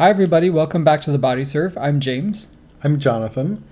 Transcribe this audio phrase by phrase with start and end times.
[0.00, 0.48] Hi, everybody.
[0.48, 1.76] Welcome back to the Body Serve.
[1.76, 2.48] I'm James.
[2.82, 3.62] I'm Jonathan,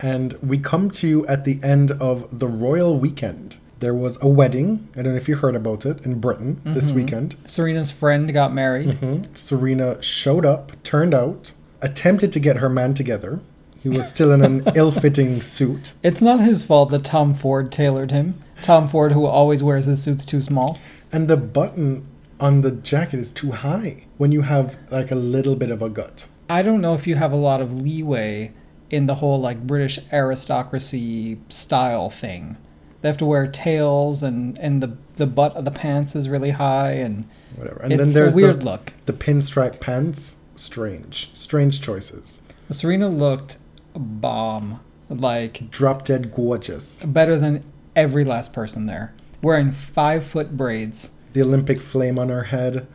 [0.00, 3.58] and we come to you at the end of the royal weekend.
[3.80, 6.90] There was a wedding, I don't know if you heard about it, in Britain this
[6.90, 7.36] weekend.
[7.44, 8.92] Serena's friend got married.
[8.92, 9.36] Mhm.
[9.36, 13.40] Serena showed up, turned out, attempted to get her man together.
[13.78, 15.92] He was still in an ill fitting suit.
[16.02, 18.42] It's not his fault that Tom Ford tailored him.
[18.62, 20.78] Tom Ford, who always wears his suits too small.
[21.12, 22.06] And the button
[22.44, 25.88] on the jacket is too high when you have like a little bit of a
[25.88, 26.28] gut.
[26.50, 28.52] I don't know if you have a lot of leeway
[28.90, 32.58] in the whole like British aristocracy style thing.
[33.00, 36.50] They have to wear tails, and and the the butt of the pants is really
[36.50, 37.80] high, and Whatever.
[37.80, 38.92] And then there's a weird the, look.
[39.06, 40.36] the pinstripe pants.
[40.56, 41.30] Strange.
[41.32, 42.42] Strange choices.
[42.70, 43.58] Serena looked
[43.94, 47.02] bomb, like Drop dead gorgeous.
[47.04, 47.64] better than
[47.96, 51.10] every last person there, wearing five foot braids.
[51.34, 52.86] The Olympic flame on her head.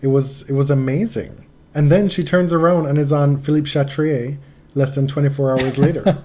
[0.00, 1.44] It was it was amazing.
[1.74, 4.38] And then she turns around and is on Philippe Chatrier
[4.74, 6.22] less than 24 hours later.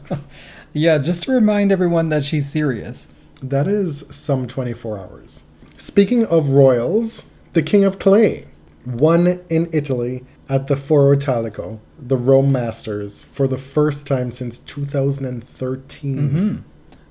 [0.74, 3.10] Yeah, just to remind everyone that she's serious.
[3.44, 5.44] that is some 24 hours.
[5.78, 8.46] Speaking of royals, the King of Clay
[8.86, 14.60] won in Italy at the Foro Italico, the Rome Masters, for the first time since
[14.60, 16.64] 2013.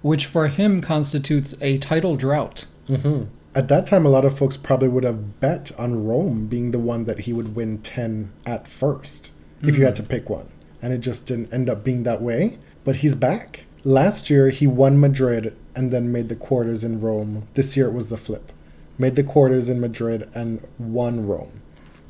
[0.02, 2.66] which for him constitutes a title drought.
[2.86, 6.70] hmm At that time, a lot of folks probably would have bet on Rome being
[6.70, 10.04] the one that he would win 10 at first, if you had hmm.
[10.04, 10.48] to pick one.
[10.80, 12.58] And it just didn't end up being that way.
[12.84, 13.64] But he's back.
[13.82, 17.48] Last year, he won Madrid and then made the quarters in Rome.
[17.54, 18.52] This year, it was the flip.
[18.98, 21.60] Made the quarters in Madrid and won Rome.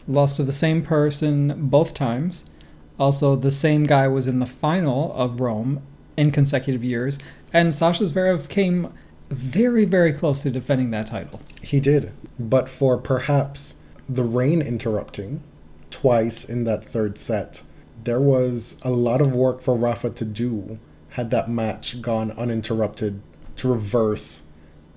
[0.07, 2.51] Lost to the same person both times.
[2.99, 5.83] Also, the same guy was in the final of Rome
[6.17, 7.19] in consecutive years,
[7.53, 8.93] and Sascha Zverev came
[9.31, 11.41] very, very close to defending that title.
[11.63, 12.13] He did.
[12.39, 13.77] But for perhaps
[14.09, 15.43] the rain interrupting
[15.91, 17.63] twice in that third set,
[18.03, 20.79] there was a lot of work for Rafa to do
[21.11, 23.21] had that match gone uninterrupted
[23.57, 24.43] to reverse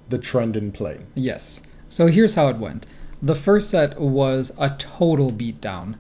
[0.09, 1.00] the trend in play.
[1.15, 1.63] Yes.
[1.88, 2.85] So here's how it went.
[3.21, 5.95] The first set was a total beatdown.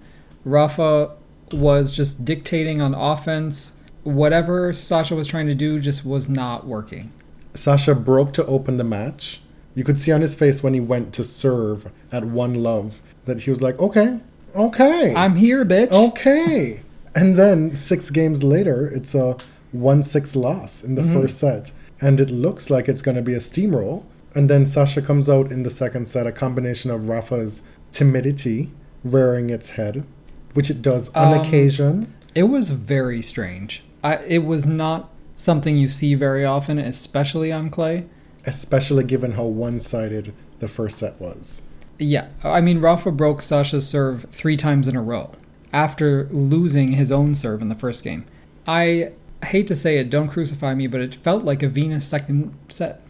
[0.45, 1.11] Rafa
[1.51, 3.73] was just dictating on offense.
[4.03, 7.11] Whatever Sascha was trying to do just was not working.
[7.53, 9.41] Sascha broke to open the match.
[9.75, 13.41] You could see on his face when he went to serve at one love that
[13.41, 14.19] he was like, okay,
[14.55, 15.13] okay.
[15.15, 15.91] I'm here, bitch.
[15.91, 16.81] okay.
[17.15, 19.37] And then six games later, it's a
[19.71, 21.71] 1 6 loss in the first set.
[22.01, 24.05] And it looks like it's going to be a steamroll.
[24.35, 28.71] And then Sascha comes out in the second set, a combination of Rafa's timidity
[29.03, 30.05] rearing its head,
[30.53, 32.13] which it does on Um, occasion.
[32.35, 33.83] It was very strange.
[34.03, 38.05] I, it was not something you see very often, especially on clay.
[38.45, 41.61] especially given how one sided the first set was.
[41.99, 45.31] Yeah, I mean, Rafa broke Sascha's serve three times in a row
[45.71, 48.25] after losing his own serve in the first game.
[48.67, 49.11] I
[49.45, 53.01] hate to say it, don't crucify me, but it felt like a Venus second set.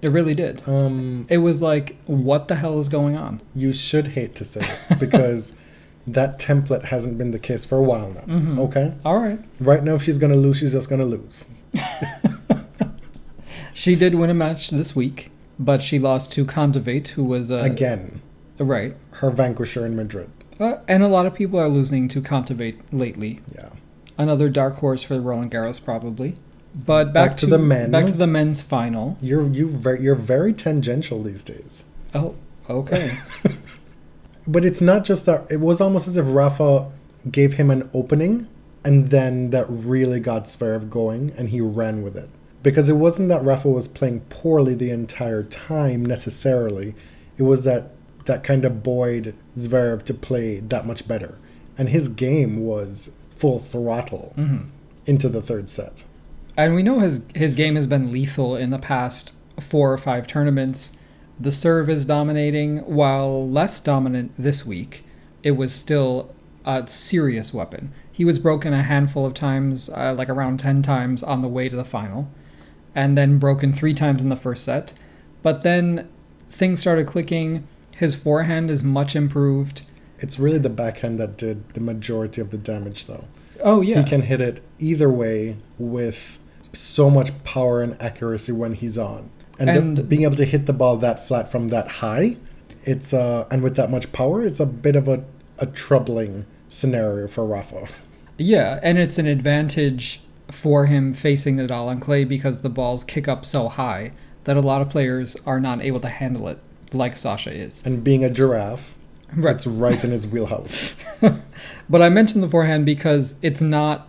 [0.00, 0.62] It really did.
[0.66, 3.40] Um, It was like, what the hell is going on?
[3.54, 5.54] you should hate to say it because
[6.06, 8.22] that template hasn't been the case for a while now.
[8.22, 8.58] Mhm.
[8.58, 8.92] Okay?
[9.04, 9.38] All right.
[9.60, 11.46] Right now, if she's going to lose, she's just going to lose.
[13.74, 17.56] She did win a match this week, but she lost to Kontaveit, who was uh,
[17.56, 18.20] Again,
[18.58, 18.94] right.
[19.12, 20.30] her vanquisher in Madrid.
[20.60, 23.40] Uh, and a lot of people are losing to Kontaveit lately.
[23.54, 23.70] Yeah.
[24.18, 26.34] Another dark horse for the Roland Garros, probably.
[26.74, 27.90] But back, Back to the men.
[27.90, 29.18] Back to the men's final.
[29.20, 31.84] You're you very you're very tangential these days.
[32.14, 32.34] Oh,
[32.68, 33.18] okay.
[34.46, 36.90] But it's not just that it was almost as if Rafa
[37.30, 38.48] gave him an opening
[38.84, 42.28] and then that really got Zverev going and he ran with it.
[42.62, 46.94] Because it wasn't that Rafa was playing poorly the entire time necessarily.
[47.36, 47.90] It was that
[48.24, 51.38] that kind of buoyed Zverev to play that much better.
[51.76, 54.58] And his game was full throttle hmm
[55.04, 56.04] into the third set.
[56.56, 60.26] And we know his his game has been lethal in the past four or five
[60.26, 60.92] tournaments.
[61.42, 65.04] The serve is dominating, while less dominant this week.
[65.42, 66.32] It was still
[66.64, 67.92] a serious weapon.
[68.12, 71.68] He was broken a handful of times, uh, like around ten times on the way
[71.68, 72.30] to the final,
[72.94, 74.92] and then broken three times in the first set.
[75.42, 76.08] But then
[76.48, 77.66] things started clicking.
[77.96, 79.82] His forehand is much improved.
[80.20, 83.24] It's really the backhand that did the majority of the damage though.
[83.60, 84.00] Oh yeah.
[84.00, 86.38] He can hit it either way with
[86.72, 89.30] so much power and accuracy when he's on.
[89.62, 92.36] And, And- being able to hit the ball that flat from that high,
[92.84, 95.22] it's uh and with that much power, it's a bit of a,
[95.58, 97.86] a troubling scenario for Rafa.
[98.38, 100.20] Yeah, and it's an advantage
[100.50, 104.12] for him facing Nadal on clay because the balls kick up so high
[104.44, 106.58] that a lot of players are not able to handle it
[106.92, 107.82] like Sascha is.
[107.86, 108.96] And being a giraffe,
[109.36, 109.54] Right.
[109.54, 110.94] it's right in his wheelhouse.
[111.88, 114.08] But I mentioned the forehand because it's not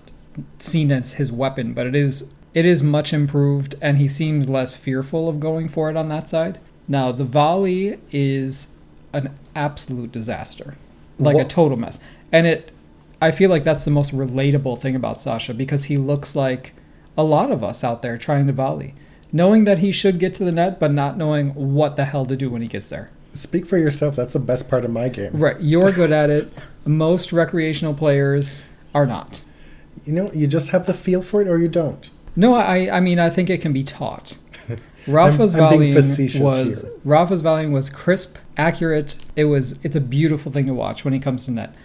[0.59, 4.75] seen as his weapon, but it is it is much improved and he seems less
[4.75, 6.59] fearful of going for it on that side.
[6.87, 8.69] Now, the volley is
[9.13, 10.75] an absolute disaster.
[11.19, 11.99] Like a total mess.
[12.31, 12.71] And it
[13.21, 16.73] I feel like that's the most relatable thing about Sascha because he looks like
[17.17, 18.95] a lot of us out there trying to volley,
[19.31, 22.35] knowing that he should get to the net but not knowing what the hell to
[22.35, 23.11] do when he gets there.
[23.33, 24.17] Speak for yourself.
[24.17, 25.31] That's the best part of my game.
[25.33, 26.51] Right, you're good at it.
[26.85, 28.57] Most recreational players
[28.93, 29.41] are not.
[30.03, 32.11] You know, you just have the feel for it or you don't.
[32.35, 34.37] No, I I mean I think it can be taught.
[35.07, 36.91] Rafa's volleying was here.
[37.03, 39.17] Rafa's volleying was crisp, accurate.
[39.35, 41.75] It was it's a beautiful thing to watch when he comes to net.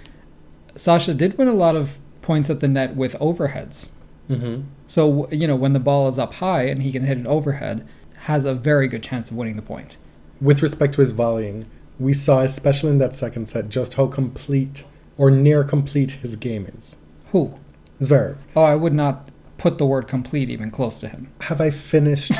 [0.74, 3.88] Sascha did win a lot of points at the net with overheads.
[4.30, 4.62] Mm-hmm.
[4.86, 7.86] So you know when the ball is up high and he can hit an overhead,
[8.20, 9.96] has a very good chance of winning the point.
[10.40, 11.66] With respect to his volleying,
[11.98, 14.84] we saw, especially in that second set, just how complete
[15.16, 16.96] or near complete his game is.
[17.32, 17.54] Who?
[18.00, 19.28] Zverev, Oh, I would not
[19.58, 21.30] put the word complete even close to him.
[21.40, 22.32] have I finished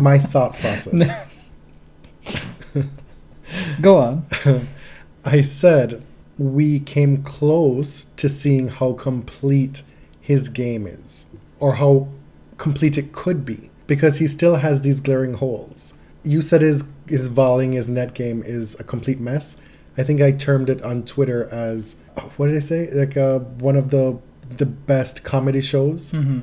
[0.00, 1.10] my thought process?
[3.80, 4.26] Go on.
[5.24, 6.04] I said
[6.38, 9.82] we came close to seeing how complete
[10.20, 11.26] his game is,
[11.58, 12.08] or how
[12.56, 15.94] complete it could be, because he still has these glaring holes.
[16.22, 19.56] You said his his volleying, his net game is a complete mess.
[19.96, 21.96] I think I termed it on Twitter as
[22.36, 22.90] what did I say?
[22.90, 24.18] Like uh, one of the
[24.50, 26.10] the best comedy shows.
[26.10, 26.40] hmm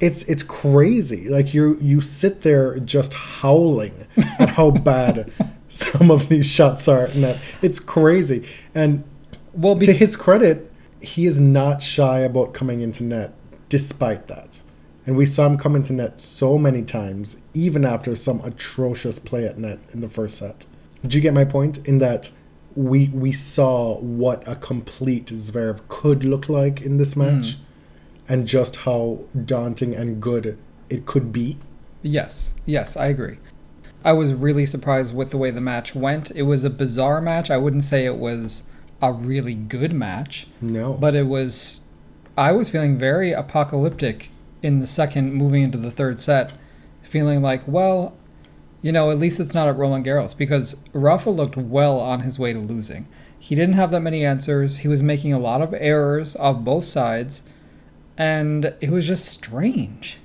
[0.00, 1.28] It's it's crazy.
[1.28, 4.06] Like you you sit there just howling
[4.38, 5.30] at how bad
[5.68, 7.38] some of these shots are at net.
[7.62, 8.44] It's crazy.
[8.74, 9.04] And
[9.52, 10.70] Well, be- to his credit,
[11.00, 13.32] he is not shy about coming into net
[13.68, 14.60] despite that.
[15.06, 19.46] And we saw him come into net so many times, even after some atrocious play
[19.46, 20.66] at net in the first set.
[21.02, 21.78] Did you get my point?
[21.86, 22.30] In that
[22.80, 27.20] we we saw what a complete Zverev could look like in this hmm.
[27.20, 27.58] match,
[28.28, 30.56] and just how daunting and good
[30.88, 31.58] it could be.
[32.02, 33.36] Yes, yes, I agree.
[34.02, 36.30] I was really surprised with the way the match went.
[36.30, 37.50] It was a bizarre match.
[37.50, 38.64] I wouldn't say it was
[39.02, 41.82] a really good match, No, but it was.
[42.38, 44.30] I was feeling very apocalyptic
[44.62, 46.52] in the second, moving into the third set,
[47.02, 48.16] feeling like, well,
[48.82, 52.38] you know, at least it's not at Roland Garros because Rafa looked well on his
[52.38, 53.06] way to losing.
[53.38, 54.78] He didn't have that many answers.
[54.78, 57.42] He was making a lot of errors of both sides,
[58.16, 60.18] and it was just strange.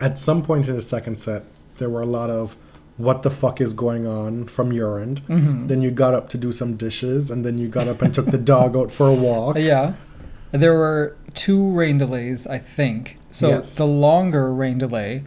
[0.00, 1.44] at some point in the second set,
[1.78, 2.56] there were a lot of
[2.96, 5.20] what the fuck is going on from your end.
[5.28, 5.68] Mhm.
[5.68, 8.26] Then you got up to do some dishes, and then you got up and took
[8.26, 9.56] the dog out for a walk.
[9.58, 9.94] Yeah.
[10.52, 13.18] There were two rain delays, I think.
[13.30, 13.74] So Yes.
[13.76, 15.22] the longer rain delay,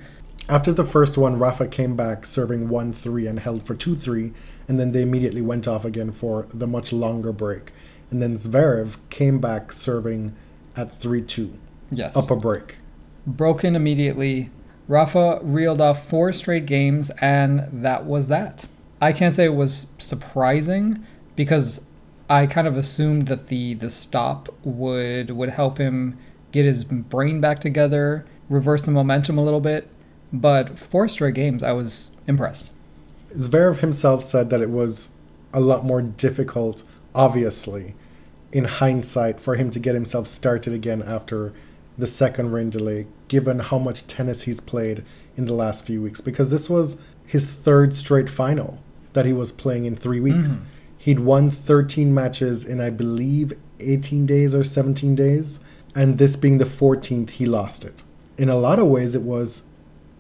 [0.49, 4.31] After the first one, Rafa came back serving 1 3 and held for 2 3,
[4.67, 7.73] and then they immediately went off again for the much longer break.
[8.09, 10.35] And then Zverev came back serving
[10.75, 11.53] at 3 2,
[11.91, 12.77] yes, up a break.
[13.25, 14.49] broken immediately.
[14.87, 18.65] Rafa reeled off four straight games, and that was that.
[19.01, 21.03] I can't say it was surprising
[21.35, 21.85] because
[22.29, 26.17] I kind of assumed that the the stop would would help him
[26.53, 29.89] get his brain back together, reverse the momentum a little bit.
[30.33, 32.69] But four straight games, I was impressed.
[33.35, 35.09] Zverev himself said that it was
[35.53, 36.83] a lot more difficult,
[37.15, 37.95] obviously,
[38.51, 41.53] in hindsight, for him to get himself started again after
[41.97, 45.03] the second rain delay, given how much tennis he's played
[45.35, 46.21] in the last few weeks.
[46.21, 48.79] Because this was his third straight final
[49.13, 50.57] that he was playing in three weeks.
[50.57, 50.61] Mhm.
[50.97, 55.59] He'd won 13 matches in, I believe, 18 days or 17 days.
[55.95, 58.03] And this being the 14th, he lost it.
[58.37, 59.63] In a lot of ways, it was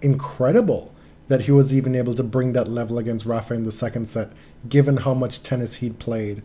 [0.01, 0.93] incredible
[1.27, 4.31] that he was even able to bring that level against Rafa in the second set,
[4.69, 6.41] given how much tennis he'd played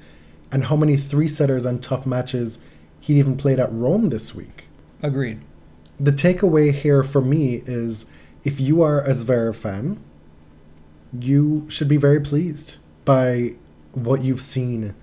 [0.50, 2.58] and how many three setters and tough matches
[3.00, 4.64] he'd even played at Rome this week.
[5.02, 5.40] Agreed.
[5.98, 8.06] The takeaway here for me is
[8.44, 10.02] if you are a Zverev fan,
[11.18, 13.54] you should be very pleased by
[13.92, 14.94] what you've seen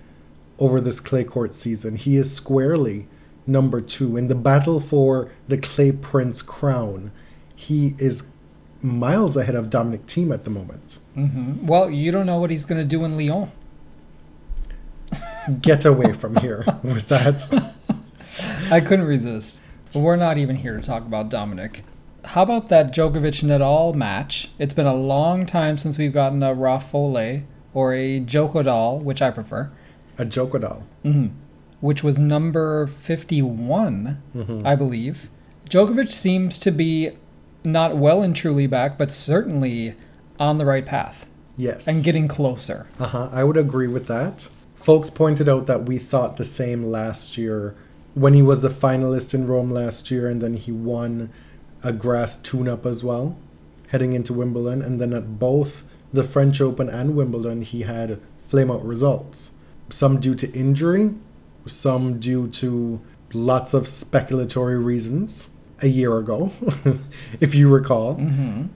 [0.58, 1.96] over this clay court season.
[1.96, 3.06] He is squarely
[3.46, 7.12] number two in the battle for the Clay Prince crown.
[7.54, 8.24] He is
[8.82, 10.98] miles ahead of Dominic Thiem at the moment.
[11.14, 13.50] hmm Well, you don't know what he's going to do in Lyon.
[15.62, 17.72] Get away from here with that.
[18.70, 19.62] I couldn't resist.
[19.94, 21.84] We're not even here to talk about Dominic.
[22.24, 24.50] How about that Djokovic Nadal match?
[24.58, 27.42] It's been a long time since we've gotten a Rafole
[27.74, 29.70] or a Djokodal, which I prefer,
[30.18, 30.82] A Djokodal.
[31.02, 31.28] hmm
[31.80, 34.66] which was number 51, Mhm.
[34.66, 35.30] I believe.
[35.70, 37.12] Djokovic seems to be
[37.64, 39.94] not well and truly back, but certainly
[40.38, 41.26] on the right path
[41.56, 41.86] Yes.
[41.86, 42.86] and getting closer.
[42.98, 43.28] Uh huh.
[43.32, 44.48] I would agree with that.
[44.74, 47.74] Folks pointed out that we thought the same last year
[48.14, 51.30] when he was the finalist in Rome last year, and then he won
[51.84, 53.36] a grass tune-up as well,
[53.88, 58.84] heading into Wimbledon, and then at both the French Open and Wimbledon, he had flame-out
[58.84, 59.52] results.
[59.90, 61.14] Some due to injury,
[61.66, 63.00] some due to
[63.32, 65.50] lots of speculatory reasons.
[65.82, 66.52] A year ago,
[67.40, 68.14] if you recall.
[68.14, 68.66] hmm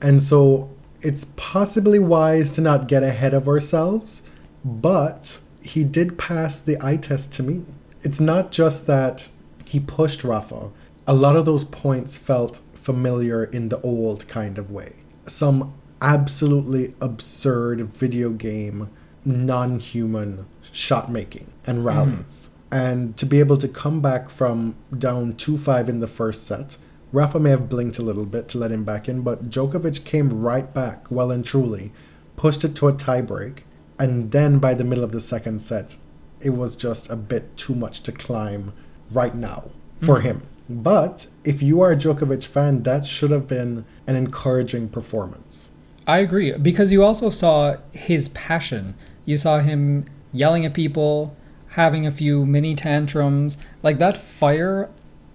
[0.00, 0.70] And so
[1.02, 4.22] it's possibly wise to not get ahead of ourselves,
[4.64, 7.64] but he did pass the eye test to me.
[8.02, 9.28] It's not just that
[9.64, 10.70] he pushed Rafa,
[11.06, 14.94] a lot of those points felt familiar in the old kind of way.
[15.26, 18.90] Some absolutely absurd video game,
[19.24, 22.50] non human shot making and rallies.
[22.70, 26.76] And to be able to come back from down 2 5 in the first set,
[27.12, 30.42] Rafa may have blinked a little bit to let him back in, but Djokovic came
[30.42, 31.92] right back well and truly,
[32.36, 33.60] pushed it to a tiebreak,
[33.98, 35.96] and then by the middle of the second set,
[36.40, 38.72] it was just a bit too much to climb
[39.10, 39.70] right now
[40.04, 40.26] for hmm.
[40.26, 40.42] him.
[40.68, 45.70] But if you are a Djokovic fan, that should have been an encouraging performance.
[46.06, 48.94] I agree because you also saw his passion.
[49.24, 51.36] You saw him yelling at people,
[51.76, 53.58] having a few mini tantrums.
[53.82, 54.90] Like that fire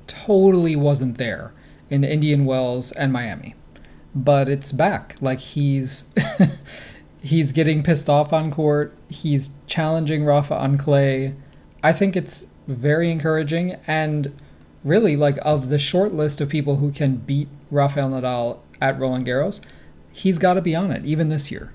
[0.08, 1.54] totally wasn't there
[1.90, 3.54] in Indian Wells and Miami.
[4.14, 5.16] But it's back.
[5.22, 6.10] Like he's
[7.22, 8.94] he's getting pissed off on court.
[9.08, 11.34] He's challenging Rafa on clay.
[11.84, 14.38] I think it's very encouraging and
[14.84, 19.28] really like of the short list of people who can beat Rafael Nadal at Roland
[19.28, 19.62] Garros,
[20.12, 21.72] he's got to be on it even this year.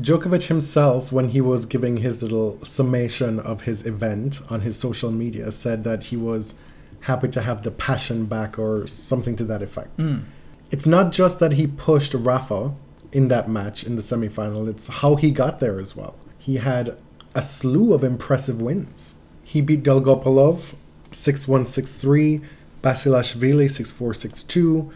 [0.00, 5.10] Djokovic himself, when he was giving his little summation of his event on his social
[5.10, 6.54] media, said that he was
[7.00, 9.96] happy to have the passion back or something to that effect.
[9.98, 10.24] Mm.
[10.70, 12.74] It's not just that he pushed Rafa
[13.12, 16.14] in that match in the semifinal, it's how he got there as well.
[16.38, 16.96] He had
[17.34, 19.16] a slew of impressive wins.
[19.42, 20.74] He beat Dolgopolov
[21.10, 22.40] 6 1 6 3,
[22.82, 24.92] Basilashvili 6 4 6 2,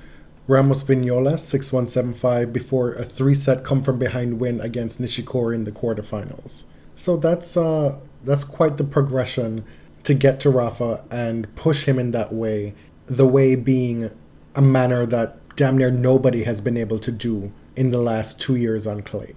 [0.47, 5.01] Ramos Vignola 6 1 7 5 before a three set come from behind win against
[5.01, 6.65] Nishikori in the quarterfinals.
[6.97, 9.65] So that's uh that's quite the progression
[10.03, 12.75] to get to Rafa and push him in that way.
[13.07, 14.11] The way being
[14.55, 18.57] a manner that damn near nobody has been able to do in the last two
[18.57, 19.35] years on clay.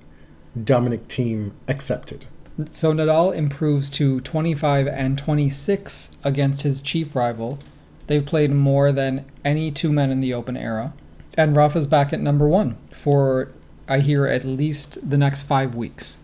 [0.61, 2.25] Dominic Thiem accepted.
[2.71, 7.59] So Nadal improves to 25 and 26 against his chief rival.
[8.07, 10.93] They've played more than any two men in the Open era.
[11.35, 13.51] And Rafa's back at number one for,
[13.87, 16.19] I hear, at least the next five weeks.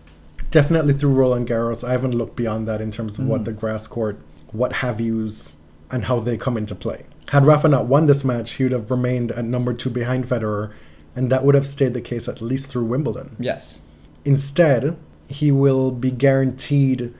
[0.50, 1.86] Definitely through Roland Garros.
[1.86, 3.44] I haven't looked beyond that in terms of what mm.
[3.44, 4.20] the grass court,
[4.52, 5.54] what have yous,
[5.90, 7.04] and how they come into play.
[7.30, 10.72] Had Rafa not won this match, he would have remained at number two behind Federer,
[11.16, 13.36] and that would have stayed the case at least through Wimbledon.
[13.38, 13.80] Yes.
[14.24, 14.96] Instead,
[15.28, 17.14] he will be guaranteed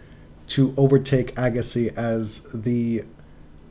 [0.49, 3.05] to overtake Agassi as the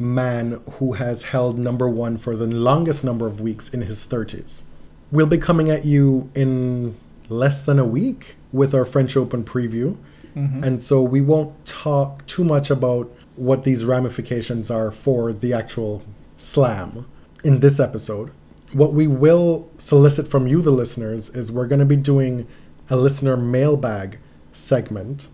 [0.03, 4.63] man who has held number one for the longest number of weeks in his 30s.
[5.11, 6.95] We'll be coming at you in
[7.29, 9.97] less than a week with our French Open preview.
[10.35, 10.63] Mhm.
[10.63, 16.01] And so we won't talk too much about what these ramifications are for the actual
[16.37, 17.05] slam
[17.43, 18.31] in this episode.
[18.73, 22.47] What we will solicit from you, the listeners, is we're going to be doing
[22.89, 24.19] a listener mailbag
[24.51, 25.27] segment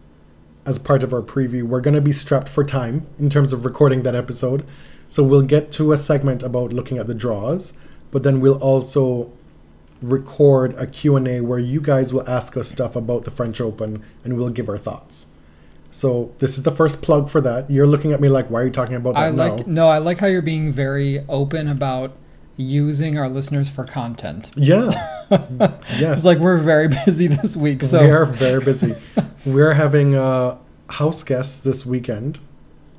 [0.65, 1.63] as part of our preview.
[1.63, 4.65] We're going to be strapped for time in terms of recording that episode.
[5.07, 7.73] So we'll get to a segment about looking at the draws,
[8.11, 9.31] but then we'll also
[10.01, 14.37] record a Q&A where you guys will ask us stuff about the French Open and
[14.37, 15.27] we'll give our thoughts.
[15.91, 17.69] So this is the first plug for that.
[17.69, 19.55] You're looking at me like, why are you talking about that I now?
[19.55, 22.15] like no, I like how you're being very open about
[22.59, 24.51] using our listeners for content.
[24.55, 24.89] Yeah.
[25.31, 26.17] yes.
[26.19, 28.95] It's like we're very busy this week, so we are very busy.
[29.45, 30.57] We're having uh,
[30.89, 32.39] house guests this weekend,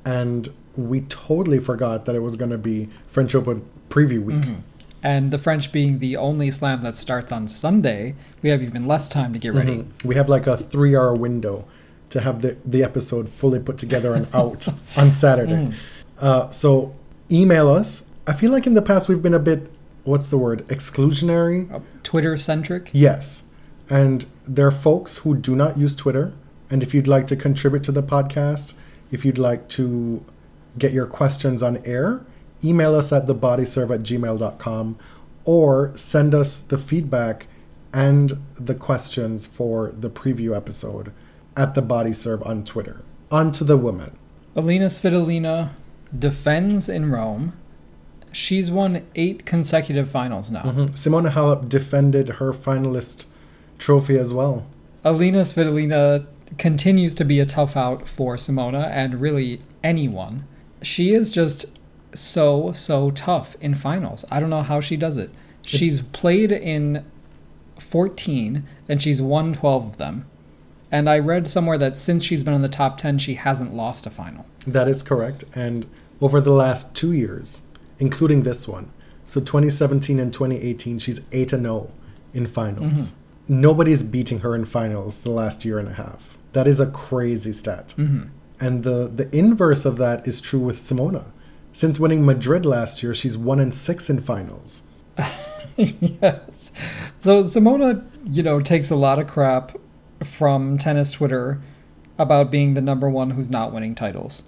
[0.03, 4.37] and we totally forgot that it was going to be French Open preview week.
[4.37, 4.55] Mhm.
[5.03, 9.07] And the French being the only slam that starts on Sunday, we have even less
[9.07, 9.77] time to get ready.
[9.77, 10.05] Mhm.
[10.05, 11.65] We have like a three-hour window
[12.09, 15.53] to have the the episode fully put together and out on Saturday.
[15.53, 15.73] Mm.
[16.19, 16.93] Uh, so
[17.31, 18.03] email us.
[18.27, 19.71] I feel like in the past we've been a bit,
[20.03, 21.71] what's the word, exclusionary.
[21.71, 22.89] Uh, Twitter centric.
[22.93, 23.43] Yes.
[23.89, 26.33] And there are folks who do not use Twitter.
[26.69, 28.73] And if you'd like to contribute to the podcast,
[29.11, 30.23] if you'd like to
[30.77, 32.25] get your questions on air,
[32.63, 34.97] email us at thebodyserve at gmail.com
[35.43, 37.47] or send us the feedback
[37.93, 41.11] and the questions for the preview episode
[41.57, 43.01] at the body serve on Twitter.
[43.29, 44.17] On to the woman.
[44.55, 45.71] Elina Svitolina
[46.17, 47.53] defends in Rome.
[48.31, 50.61] She's won eight consecutive finals now.
[50.63, 50.91] Mhm.
[50.91, 53.25] Simona Halep defended her finalist
[53.77, 54.63] trophy as well.
[55.03, 56.25] Elina Svitolina
[56.57, 60.43] continues to be a tough out for Simona and really anyone.
[60.81, 61.65] She is just
[62.13, 64.25] so, so tough in finals.
[64.29, 65.29] I don't know how she does it.
[65.65, 67.03] She's played in
[67.79, 70.25] 14 and she's won 12 of them.
[70.91, 74.05] And I read somewhere that since she's been in the top 10, she hasn't lost
[74.05, 74.45] a final.
[74.67, 75.45] That is correct.
[75.55, 75.85] And
[76.19, 77.61] over the last two years,
[78.01, 78.91] including this one,
[79.25, 81.91] so 2017 and 2018, she's 8 and 0
[82.33, 83.11] in finals.
[83.11, 83.61] Mm-hmm.
[83.61, 86.37] Nobody's beating her in finals the last year and a half.
[86.51, 87.93] That is a crazy stat.
[87.97, 88.23] Mm-hmm.
[88.59, 91.25] And the, the inverse of that is true with Simona.
[91.71, 94.83] Since winning Madrid last year, she's 1 and 6 in finals.
[95.77, 96.71] yes.
[97.19, 99.77] So Simona, you know, takes a lot of crap
[100.23, 101.61] from tennis Twitter
[102.17, 104.43] about being the number one who's not winning titles.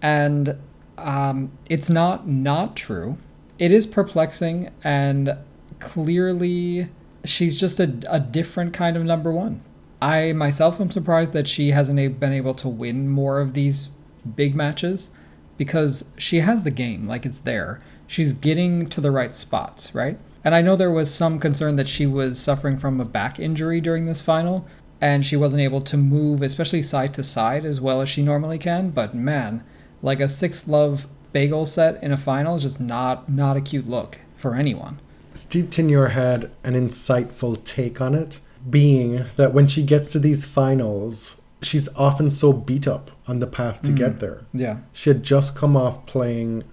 [0.00, 0.56] And
[0.98, 3.18] um, it's not not true.
[3.58, 5.36] It is perplexing, and
[5.80, 6.88] clearly
[7.24, 9.62] she's just a, a different kind of number one.
[10.00, 13.90] I myself am surprised that she hasn't been able to win more of these
[14.36, 15.10] big matches
[15.56, 17.80] because she has the game, like it's there.
[18.06, 20.18] She's getting to the right spots, right?
[20.44, 23.80] And I know there was some concern that she was suffering from a back injury
[23.80, 24.66] during this final,
[25.00, 28.58] and she wasn't able to move, especially side to side, as well as she normally
[28.58, 28.90] can.
[28.90, 29.64] But man,
[30.02, 33.88] like a six love bagel set in a final is just not not a cute
[33.88, 35.00] look for anyone.
[35.34, 40.44] Steve Tignor had an insightful take on it, being that when she gets to these
[40.44, 43.96] finals, she's often so beat up on the path to mm.
[43.96, 44.46] get there.
[44.52, 44.78] Yeah.
[44.92, 46.64] She had just come off playing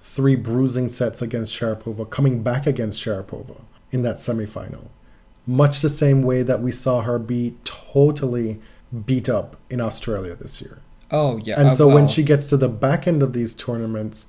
[0.00, 4.88] three bruising sets against Sharapova, coming back against Sharapova in that semifinal.
[5.46, 8.60] Much the same way that we saw her be totally
[9.04, 10.78] beat up in Australia this year.
[11.14, 11.60] Oh yeah.
[11.60, 14.26] And uh, so when she gets to the back end of these tournaments,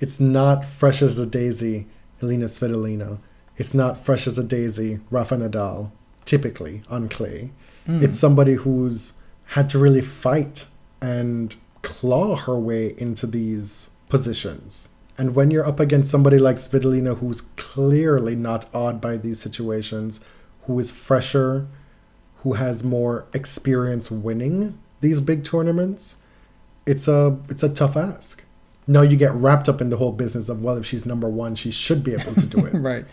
[0.00, 1.86] it's not fresh as a daisy,
[2.20, 3.18] Elina Svitolina.
[3.56, 5.92] It's not fresh as a daisy, Rafa Nadal,
[6.24, 7.52] typically on clay.
[7.86, 9.12] It's somebody who's
[9.48, 10.66] had to really fight
[11.00, 14.88] and claw her way into these positions.
[15.16, 20.18] And when you're up against somebody like Svitolina, who's clearly not awed by these situations,
[20.62, 21.68] who is fresher,
[22.38, 26.16] who has more experience winning these big tournaments,
[26.86, 28.42] it's a it's a tough ask.
[28.86, 31.54] Now you get wrapped up in the whole business of well, if she's number one,
[31.54, 32.74] she should be able to do it.
[32.74, 33.04] right.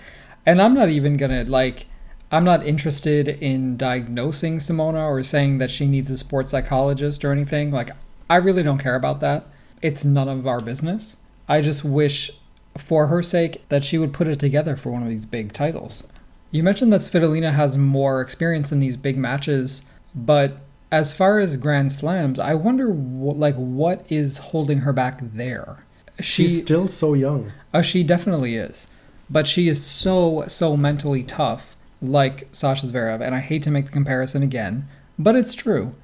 [0.45, 1.87] And I'm not even gonna like.
[2.33, 7.33] I'm not interested in diagnosing Simona or saying that she needs a sports psychologist or
[7.33, 7.71] anything.
[7.71, 7.89] Like,
[8.29, 9.47] I really don't care about that.
[9.81, 11.17] It's none of our business.
[11.49, 12.31] I just wish,
[12.77, 16.05] for her sake, that she would put it together for one of these big titles.
[16.51, 19.83] You mentioned that Svitolina has more experience in these big matches,
[20.15, 20.59] but
[20.91, 25.85] as far as Grand Slams, I wonder, wh- like, what is holding her back there?
[26.19, 27.51] She, She's still so young.
[27.73, 28.87] Oh, she definitely is.
[29.29, 33.21] But she is so, so mentally tough, like Sascha Zverev.
[33.21, 35.95] And I hate to make the comparison again, but it's true.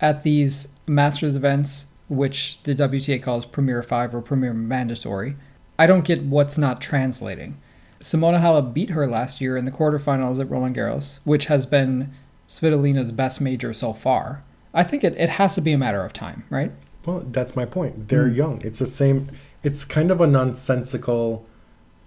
[0.00, 5.36] At these Masters events, which the WTA calls Premier 5 or Premier Mandatory,
[5.78, 7.56] I don't get what's not translating.
[8.00, 12.12] Simona Halep beat her last year in the quarterfinals at Roland Garros, which has been
[12.48, 14.42] Svitolina's best major so far.
[14.72, 16.72] I think it, it has to be a matter of time, right?
[17.06, 18.08] Well, that's my point.
[18.08, 18.36] They're hmm.
[18.36, 18.62] young.
[18.62, 19.30] It's the same.
[19.62, 21.46] It's kind of a nonsensical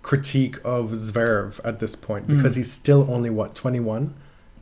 [0.01, 2.37] critique of Zverev at this point hmm.
[2.37, 4.15] because he's still only what 21.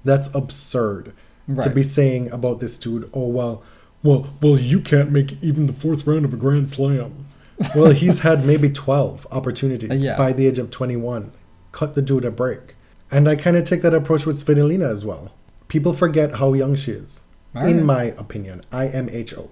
[0.04, 1.14] That's absurd
[1.62, 3.10] to be saying about this dude.
[3.14, 3.64] Oh well,
[4.04, 7.28] well, well, you can't make even the fourth round of a Grand Slam.
[7.76, 10.18] well, he's had maybe 12 opportunities Yeah.
[10.18, 11.32] by the age of 21.
[11.72, 12.76] Cut the dude a break.
[13.12, 15.32] And I kind of take that approach with Svitolina as well.
[15.68, 17.22] People forget how young she is.
[17.56, 19.50] All In my opinion, IMHO.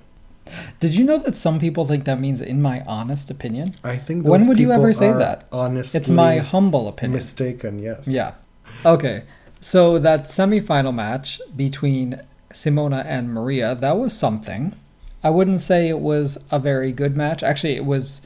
[0.79, 3.75] Did you know that some people think that means in my honest opinion?
[3.83, 5.45] I think When would you ever say that?
[5.51, 7.13] Honestly, It's my humble opinion.
[7.15, 7.79] mistaken.
[7.79, 8.07] Yes.
[8.07, 8.33] Yeah.
[8.85, 9.23] Okay.
[9.61, 12.21] So that semifinal match between
[12.51, 14.75] Simona and Maria, that was something.
[15.23, 17.41] I wouldn't say it was a very good match.
[17.43, 18.21] Actually, it was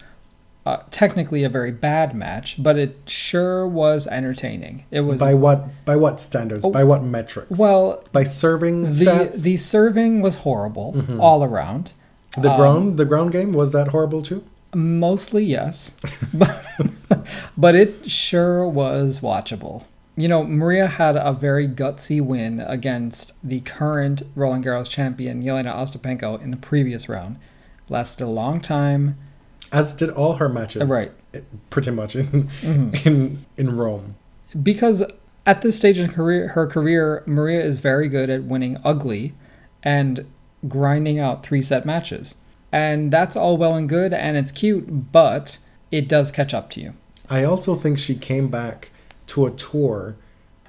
[0.67, 4.83] uh, technically a very bad match, but it sure was entertaining.
[4.91, 5.59] It was By what?
[5.85, 6.65] By what standards?
[6.65, 7.51] by what metrics?
[7.59, 9.41] Oh, well, by serving the stats.
[9.43, 11.21] the serving was horrible Mm-hmm.
[11.21, 11.93] all around.
[12.37, 12.97] the um, ground.
[12.97, 14.43] The ground game was that horrible too.
[14.75, 15.95] Mostly yes,
[16.33, 16.63] but,
[17.57, 19.83] but it sure was watchable.
[20.17, 25.73] You know, Maria had a very gutsy win against the current Roland Garros champion Jelena
[25.73, 27.37] Ostapenko in the previous round.
[27.87, 29.15] Lasted a long time.
[29.71, 30.89] As did all her matches.
[30.89, 31.11] Right.
[31.69, 33.07] Pretty much in Mm-hmm.
[33.07, 34.15] in in Rome.
[34.63, 35.03] because
[35.45, 39.33] at this stage in career, her career, Maria is very good at winning ugly
[39.83, 40.25] and
[40.67, 42.35] grinding out three set matches.
[42.71, 45.57] And that's all well and good and it's cute, but
[45.91, 46.93] it does catch up to you.
[47.29, 48.89] I also think she came back
[49.27, 50.15] to a tour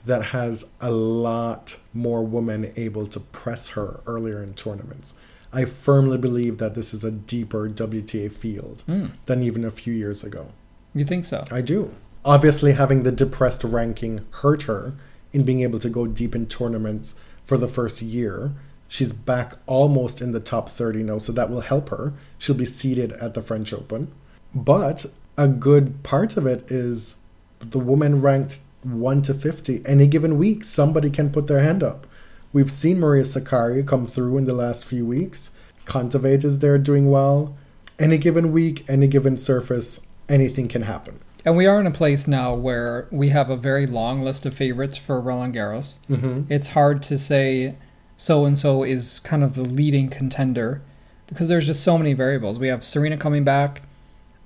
[0.07, 5.15] that has a lot more women able to press her earlier in tournaments.
[5.53, 9.07] I firmly believe that this is a deeper WTA field hmm.
[9.27, 10.49] than even a few years ago.
[10.95, 11.47] You think so?
[11.51, 11.95] I do.
[12.25, 14.95] Obviously, having the depressed ranking hurt her
[15.33, 18.53] in being able to go deep in tournaments for the first year.
[18.89, 22.15] She's back almost in the top 30 now, so that will help her.
[22.39, 24.13] She'll be seated at the French Open.
[24.55, 25.07] But
[25.37, 27.17] a good part of it is
[27.61, 29.83] the woman ranked 1 to 50.
[29.87, 32.07] Any given week, somebody can put their hand up.
[32.53, 35.51] We've seen Maria Sakkari come through in the last few weeks.
[35.85, 37.55] Kontaveit is there doing well.
[37.99, 41.21] Any given week, any given surface, anything can happen.
[41.45, 44.55] And we are in a place now where we have a very long list of
[44.55, 45.99] favorites for Roland Garros.
[46.11, 46.53] Mm-hmm.
[46.53, 47.75] It's hard to say
[48.17, 50.83] so and so is kind of the leading contender
[51.27, 52.59] because there's just so many variables.
[52.59, 53.83] We have Serena coming back.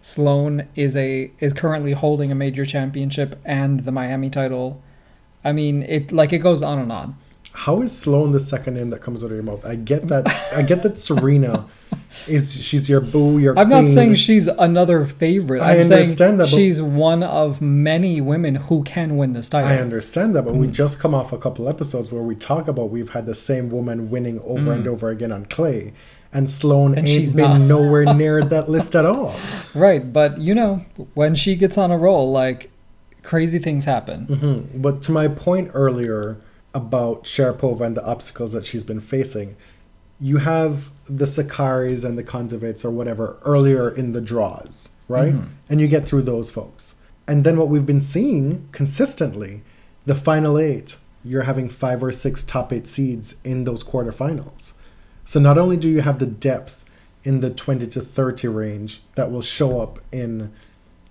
[0.01, 4.83] Sloane is a is currently holding a major championship and the Miami title.
[5.45, 7.17] I mean, it like it goes on and on.
[7.55, 9.65] How is Sloane the second name that comes out of your mouth?
[9.65, 10.27] I get that.
[10.55, 11.67] I get that Serena
[12.27, 13.59] is she's your boo, your.
[13.59, 15.61] I'm not saying she's another favorite.
[15.61, 19.69] I I'm saying understand that, she's one of many women who can win this title.
[19.69, 20.73] I understand that, but we Mm.
[20.73, 24.09] just come off a couple episodes where we talk about we've had the same woman
[24.11, 25.93] winning over and over again on clay,
[26.33, 26.97] and Sloane Mm.
[26.99, 27.61] And ain't she's been not.
[27.61, 29.35] nowhere near that list at all.
[29.75, 30.85] Right, but you know,
[31.15, 32.71] when she gets on a roll, like
[33.23, 34.27] crazy things happen.
[34.27, 34.83] Mhm.
[34.83, 36.39] But to my point earlier
[36.75, 39.57] about Sharapova and the obstacles that she's been facing,
[40.21, 45.35] you have the Sakkaris and the Kontaveits or whatever earlier in the draws, right?
[45.35, 45.51] Mm-hmm.
[45.69, 46.95] And you get through those folks.
[47.27, 49.63] And then what we've been seeing consistently,
[50.07, 54.75] the final eight, you're having five or six top eight seeds in those quarterfinals.
[55.25, 56.85] So not only do you have the depth
[57.25, 60.53] in the 20 to 30 range that will show up in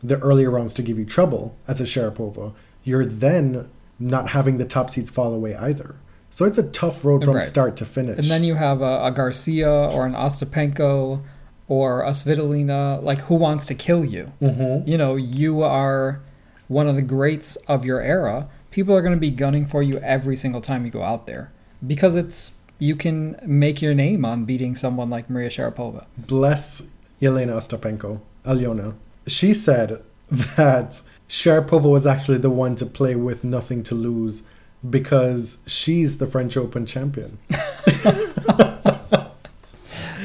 [0.04, 3.70] the earlier rounds to give you trouble as a Sharapova, you're then
[4.02, 5.96] not having the top seeds fall away either.
[6.30, 7.44] So it's a tough road from Right.
[7.44, 8.18] start to finish.
[8.18, 11.22] And then you have a, a Garcia or an Ostapenko
[11.68, 14.32] or a Svitolina, like who wants to kill you?
[14.42, 14.88] Mhm.
[14.88, 16.22] You know, you are
[16.68, 18.50] one of the greats of your era.
[18.72, 21.50] People are going to be gunning for you every single time you go out there
[21.86, 26.06] because it's you can make your name on beating someone like Maria Sharapova.
[26.18, 26.82] bless
[27.22, 28.94] Jelena Ostapenko, Alyona.
[29.28, 30.02] She said
[30.56, 34.44] that Sharapova was actually the one to play with nothing to lose
[34.88, 37.38] because she's the French Open champion.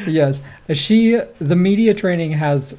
[0.09, 0.43] yes,
[0.73, 2.77] she the media training has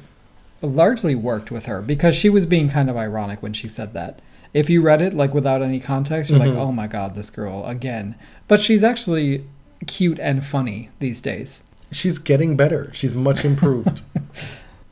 [0.60, 4.20] largely worked with her because she was being kind of ironic when she said that.
[4.52, 6.58] If you read it like without any context, you're like, mm-hmm.
[6.60, 8.14] "Oh my god, this girl again."
[8.46, 9.46] But she's actually
[9.86, 11.62] cute and funny these days.
[11.92, 12.92] She's getting better.
[12.92, 14.02] She's much improved.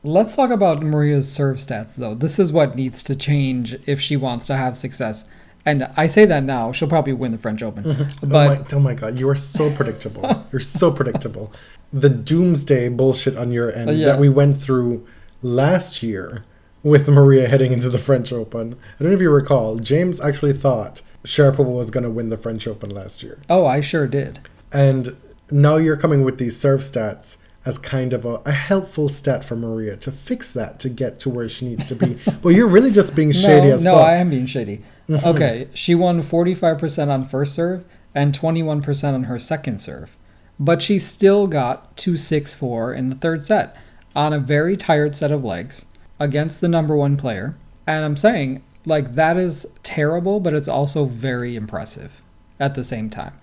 [0.06, 2.14] Let's talk about Maria's serve stats though.
[2.14, 5.24] This is what needs to change if she wants to have success.
[5.64, 7.84] And I say that now, she'll probably win the French Open.
[7.86, 10.46] oh, But my, oh my god, you are so predictable.
[10.52, 11.52] You're so predictable.
[11.92, 14.06] The doomsday bullshit on your end Yeah.
[14.06, 15.04] that we went through
[15.42, 16.44] last year
[16.84, 18.74] with Maria heading into the French Open.
[18.74, 22.38] I don't know if you recall, James actually thought Sharapova was going to win the
[22.38, 23.38] French Open last year.
[23.50, 24.38] oh, I sure did.
[24.72, 25.16] And
[25.50, 29.56] now you're coming with these serve stats as kind of a, a helpful stat for
[29.56, 32.16] Maria to fix that to get to where she needs to be.
[32.42, 34.06] but you're really just being shady no, as no, fuck.
[34.06, 34.80] I am being shady.
[35.10, 40.16] okay, she won 45% on first serve and 21% on her second serve.
[40.58, 43.76] But she still got 2 6 4 in the third set
[44.14, 45.84] on a very tired set of legs
[46.18, 47.58] against the number one player.
[47.86, 52.22] And I'm saying, like, that is terrible, but it's also very impressive
[52.58, 53.34] at the same time.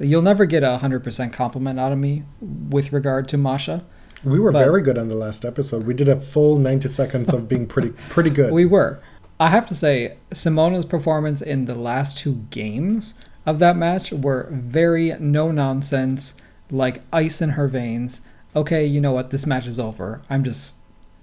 [0.00, 3.84] You'll never get a 100% compliment out of me with regard to Masha.
[4.24, 5.86] we were but- very good on the last episode.
[5.86, 8.52] We did a full 90 seconds of being pretty pretty good.
[8.52, 8.98] We were.
[9.38, 13.14] I have to say, Simona's performance in the last two games
[13.46, 16.34] of that match were very no nonsense,
[16.70, 18.20] like ice in her veins.
[18.54, 19.30] Okay, you know what?
[19.30, 20.20] This match is over.
[20.28, 20.76] I'm just,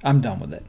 [0.04, 0.66] I'm done with it.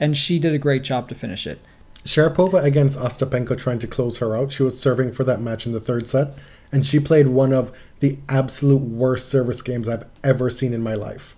[0.00, 1.60] And she did a great job to finish it.
[2.04, 4.52] Sharapova against Ostapenko trying to close her out.
[4.52, 6.34] She was serving for that match in the third set,
[6.72, 10.94] and she played one of the absolute worst service games I've ever seen in my
[10.94, 11.36] life.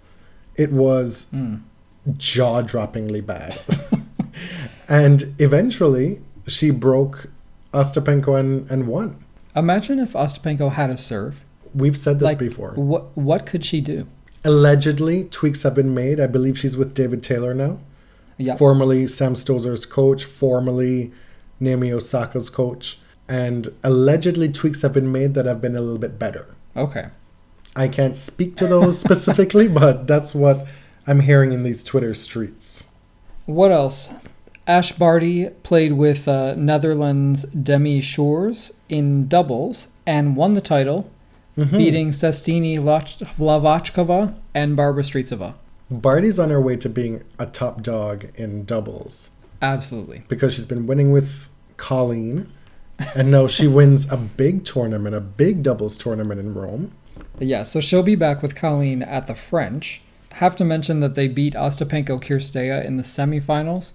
[0.57, 1.57] It was hmm.
[2.17, 3.59] jaw droppingly bad.
[4.89, 7.31] and eventually, she broke
[7.73, 9.25] Ostapenko and, and won.
[9.57, 11.43] Imagine if Ostapenko had a serve.
[11.75, 12.73] We've said this Like, before.
[12.73, 14.07] What what could she do?
[14.45, 16.19] Allegedly, tweaks have been made.
[16.19, 17.79] I believe she's with David Taylor now.
[18.39, 18.57] Yeah.
[18.57, 21.13] Formerly Sam Stosur's coach, formerly
[21.61, 22.99] Naomi Osaka's coach.
[23.31, 26.55] And allegedly, tweaks have been made that have been a little bit better.
[26.77, 27.07] okay.
[27.77, 30.67] I can't speak to those specifically, but that's what
[31.07, 32.89] I'm hearing in these Twitter streets.
[33.47, 34.13] What else?
[34.67, 41.09] Ash Barty played with uh, Netherlands Demi Schuurs in doubles and won the title,
[41.57, 41.71] Mhm.
[41.79, 45.55] beating Sestini Hlavackova and Barbora Strycova.
[45.91, 49.31] Barty's on her way to being a top dog in doubles
[49.63, 50.23] Absolutely.
[50.29, 52.49] because she's been winning with Colleen,
[53.15, 56.93] and no, she wins a big tournament, a big doubles tournament in Rome.
[57.39, 60.03] Yeah, so she'll be back with Colleen at the French.
[60.33, 63.93] Have to mention that they beat Ostapenko Kirstea in the semifinals,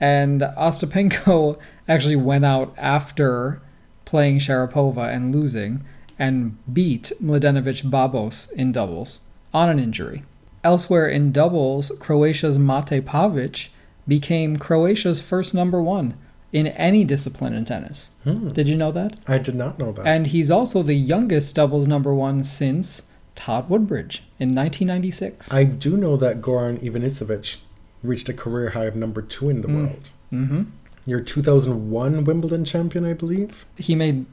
[0.00, 3.62] and Ostapenko actually went out after
[4.04, 5.84] playing Sharapova and losing
[6.18, 9.20] and beat Mladenovic Babos in doubles
[9.54, 10.24] on an injury.
[10.64, 13.68] Elsewhere in doubles, Croatia's Mate Pavic
[14.08, 16.14] became Croatia's first number one
[16.52, 18.10] in any discipline in tennis.
[18.24, 18.48] Hmm.
[18.48, 19.16] Did you know that?
[19.26, 20.06] I did not know that.
[20.06, 23.02] And he's also the youngest doubles number one since
[23.34, 25.52] Todd Woodbridge in 1996.
[25.52, 27.58] I do know that Goran Ivanisevic
[28.02, 29.76] reached a career high of number two in the Mm.
[29.76, 30.10] world.
[30.30, 30.62] hmm
[31.06, 33.64] Your 2001 Wimbledon champion, I believe.
[33.76, 34.26] He made,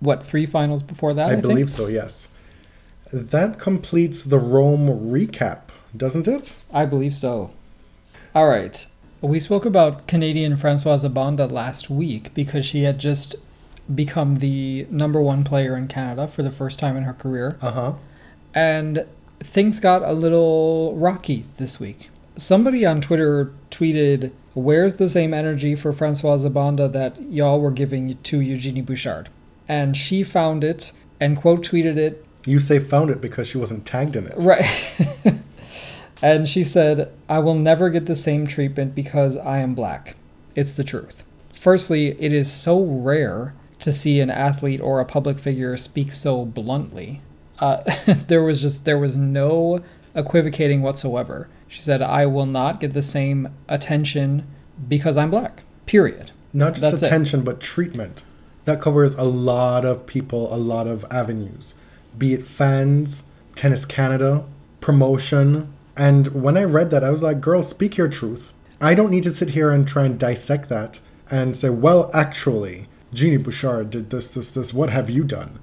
[0.00, 1.28] what, three finals before that?
[1.30, 2.28] I, I, believe so, yes.
[3.12, 5.60] That completes the Rome recap,
[5.96, 6.56] doesn't it?
[6.72, 7.50] I believe so.
[8.34, 8.86] All right.
[9.22, 13.36] We spoke about Canadian Francoise Abanda last week because she had just
[13.94, 17.56] become the number one player in Canada for the first time in her career.
[17.62, 17.92] Uh huh.
[18.54, 19.06] and
[19.40, 22.10] things got a little rocky this week.
[22.36, 28.18] Somebody on Twitter tweeted, Where's the same energy for Francoise Abanda that y'all were giving
[28.24, 29.28] to Eugenie Bouchard?
[29.68, 32.24] And she found it and quote tweeted it.
[32.44, 34.34] You say found it because she wasn't tagged in it.
[34.36, 34.64] Right.
[36.22, 40.16] and she said, I will never get the same treatment because I am black.
[40.54, 41.24] It's the truth.
[41.58, 46.44] Firstly, it is so rare to see an athlete or a public figure speak so
[46.44, 47.20] bluntly.
[47.58, 47.82] Uh,
[48.28, 49.80] there was just there was no
[50.14, 51.48] equivocating whatsoever.
[51.68, 54.46] She said, "I will not get the same attention
[54.88, 56.30] because I'm black." Period.
[56.52, 57.06] Not just That's it.
[57.06, 58.24] attention, but treatment.
[58.64, 61.74] That covers a lot of people, a lot of avenues.
[62.16, 64.44] Be it fans, Tennis Canada,
[64.80, 65.72] promotion.
[65.96, 68.52] And when I read that, I was like, girl, speak your truth.
[68.80, 71.00] I don't need to sit here and try and dissect that
[71.30, 74.74] and say, well, actually, Genie Bouchard did this, this, this.
[74.74, 75.60] What have you done?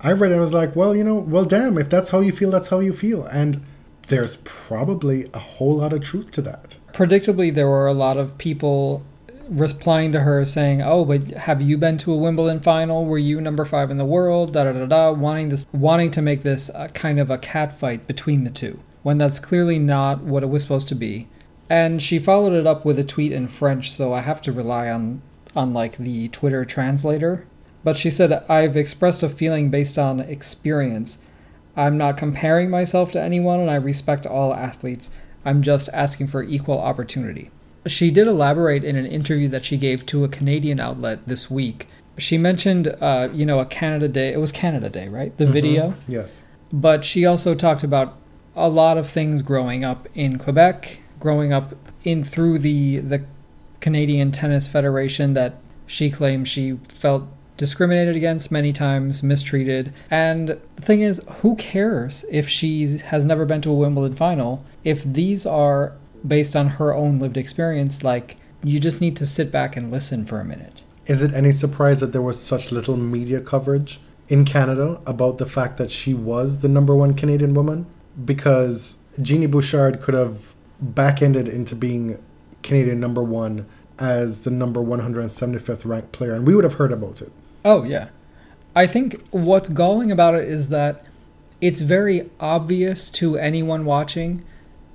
[0.00, 2.20] I read it and I was like, well, you know, well, damn, if that's how
[2.20, 3.24] you feel, that's how you feel.
[3.26, 3.62] And
[4.06, 6.78] there's probably a whole lot of truth to that.
[6.92, 9.04] Predictably, there were a lot of people
[9.48, 13.04] replying to her saying, "Oh, but have you been to a Wimbledon final?
[13.04, 15.12] Were you number five in the world?" Da da da da.
[15.12, 19.18] Wanting this, wanting to make this kind of a cat fight between the two, when
[19.18, 21.26] that's clearly not what it was supposed to be.
[21.68, 24.90] And she followed it up with a tweet in French, so I have to rely
[24.90, 25.22] on
[25.54, 27.44] on like the Twitter translator.
[27.82, 31.18] But she said, "I've expressed a feeling based on experience.
[31.76, 35.10] I'm not comparing myself to anyone, and I respect all athletes.
[35.44, 37.50] I'm just asking for equal opportunity."
[37.86, 41.88] She did elaborate in an interview that she gave to a Canadian outlet this week.
[42.18, 44.32] She mentioned, uh, you know, a Canada Day.
[44.32, 45.36] It was Canada Day, right?
[45.38, 45.94] The video.
[46.06, 46.42] Yes.
[46.72, 48.19] But she also talked about
[48.60, 53.24] a lot of things growing up in Quebec, growing up in through the the
[53.80, 55.54] Canadian Tennis Federation that
[55.86, 57.24] she claims she felt
[57.56, 59.92] discriminated against many times, mistreated.
[60.10, 64.64] And the thing is, who cares if she has never been to a Wimbledon final?
[64.82, 65.92] If these are
[66.26, 70.24] based on her own lived experience, like you just need to sit back and listen
[70.24, 70.84] for a minute.
[71.06, 75.46] Is it any surprise that there was such little media coverage in Canada about the
[75.46, 77.86] fact that she was the number one Canadian woman?
[78.24, 82.22] Because Genie Bouchard could have back ended into being
[82.62, 83.66] Canadian number one
[83.98, 87.30] as the number 175th ranked player, and we would have heard about it.
[87.64, 88.08] Oh, yeah.
[88.74, 91.04] I think what's galling about it is that
[91.60, 94.42] it's very obvious to anyone watching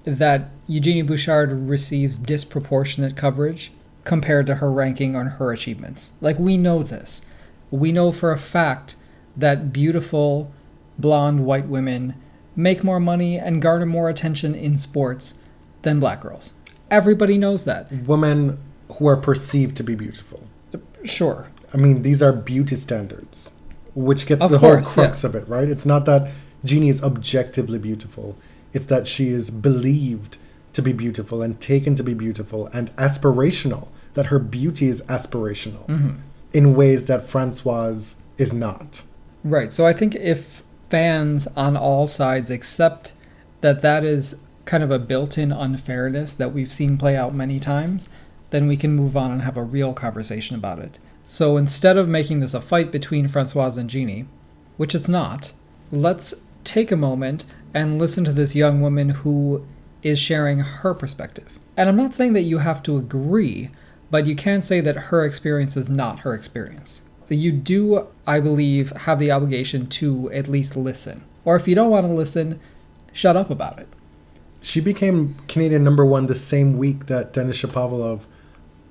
[0.05, 3.71] that Eugenie Bouchard receives disproportionate coverage
[4.03, 6.13] compared to her ranking on her achievements.
[6.21, 7.21] Like, we know this.
[7.69, 8.95] We know for a fact
[9.35, 10.51] that beautiful,
[10.97, 12.15] blonde white women
[12.55, 15.35] make more money and garner more attention in sports
[15.81, 16.53] than black girls.
[16.89, 17.91] Everybody knows that.
[17.91, 18.57] Women
[18.97, 20.41] who are perceived to be beautiful.
[21.03, 21.47] Sure.
[21.73, 23.51] I mean, these are beauty standards,
[23.93, 25.67] which gets Of the course, whole crux of it, right?
[25.69, 26.31] It's not that
[26.63, 28.35] Genie is objectively beautiful,
[28.73, 30.37] it's that she is believed
[30.73, 35.85] to be beautiful and taken to be beautiful and aspirational, that her beauty is aspirational
[35.87, 36.15] Mhm.
[36.53, 39.03] in ways that Francoise is not.
[39.43, 39.71] Right.
[39.71, 43.13] So I think if fans on all sides except
[43.61, 48.09] that that is kind of a built-in unfairness that we've seen play out many times,
[48.49, 50.99] then we can move on and have a real conversation about it.
[51.23, 54.25] So instead of making this a fight between Francoise and Genie,
[54.77, 55.53] which it's not,
[55.91, 59.65] let's take a moment and listen to this young woman who
[60.03, 61.59] is sharing her perspective.
[61.75, 63.69] And I'm not saying that you have to agree,
[64.11, 67.01] but you can say that her experience is not her experience.
[67.29, 71.23] You do, I believe, have the obligation to at least listen.
[71.43, 72.59] Or if you don't want to listen,
[73.13, 73.87] shut up about it.
[74.61, 78.21] She became Canadian number one the same week that Denis Shapovalov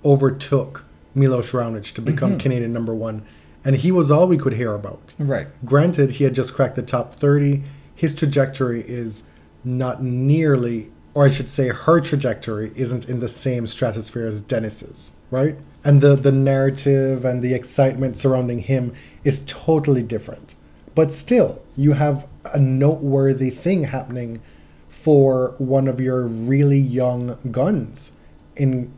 [0.04, 2.40] overtook Milos Raonic to become Mhm.
[2.40, 3.22] Canadian number one.
[3.64, 5.14] And he was all we could hear about.
[5.18, 5.46] Right.
[5.64, 7.62] Granted, he had just cracked the top 30.
[7.94, 9.22] His trajectory is
[9.64, 15.12] not nearly, or I should say, her trajectory isn't in the same stratosphere as Denis's,
[15.30, 15.56] right?
[15.84, 20.54] And the, the narrative and the excitement surrounding him is totally different.
[20.94, 24.40] But still, you have a noteworthy thing happening
[24.88, 28.12] for one of your really young guns
[28.56, 28.92] in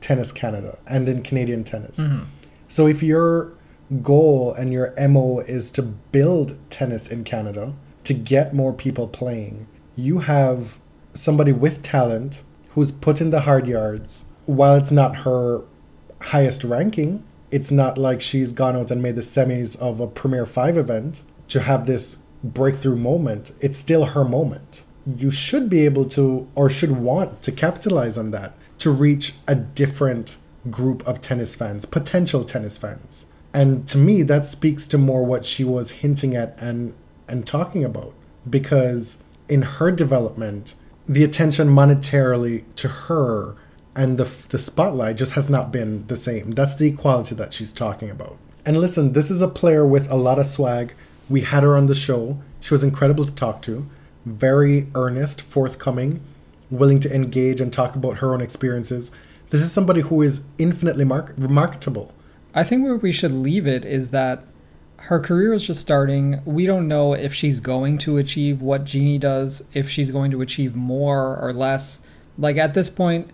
[0.00, 1.98] Tennis Canada and in Canadian tennis.
[1.98, 2.24] Mm-hmm.
[2.68, 3.52] So if your
[4.00, 7.74] goal and your MO is to build tennis in Canada,
[8.04, 10.80] to get more people playing, you have
[11.12, 14.24] somebody with talent who's put in the hard yards.
[14.46, 15.62] While it's not her
[16.22, 20.46] highest ranking, it's not like she's gone out and made the semis of a Premier
[20.46, 23.52] 5 event to have this breakthrough moment.
[23.60, 24.82] It's still her moment.
[25.04, 29.54] You should be able to, or should want to capitalize on that to reach a
[29.54, 30.38] different
[30.70, 33.26] group of tennis fans, potential tennis fans.
[33.52, 36.94] And to me, that speaks to more what she was hinting at and,
[37.28, 38.14] and talking about.
[38.48, 40.74] Because in her development,
[41.06, 43.56] the attention monetarily to her
[43.94, 46.52] and the, the spotlight just has not been the same.
[46.52, 48.38] That's the equality that she's talking about.
[48.64, 50.94] And listen, this is a player with a lot of swag.
[51.28, 52.40] We had her on the show.
[52.60, 53.88] She was incredible to talk to,
[54.24, 56.22] very earnest, forthcoming,
[56.70, 59.10] willing to engage and talk about her own experiences.
[59.50, 62.14] This is somebody who is infinitely mar- marketable.
[62.54, 64.44] I think where we should leave it is that
[64.96, 66.40] her career is just starting.
[66.44, 70.40] We don't know if she's going to achieve what Genie does, if she's going to
[70.40, 72.00] achieve more or less.
[72.38, 73.30] Like at this point,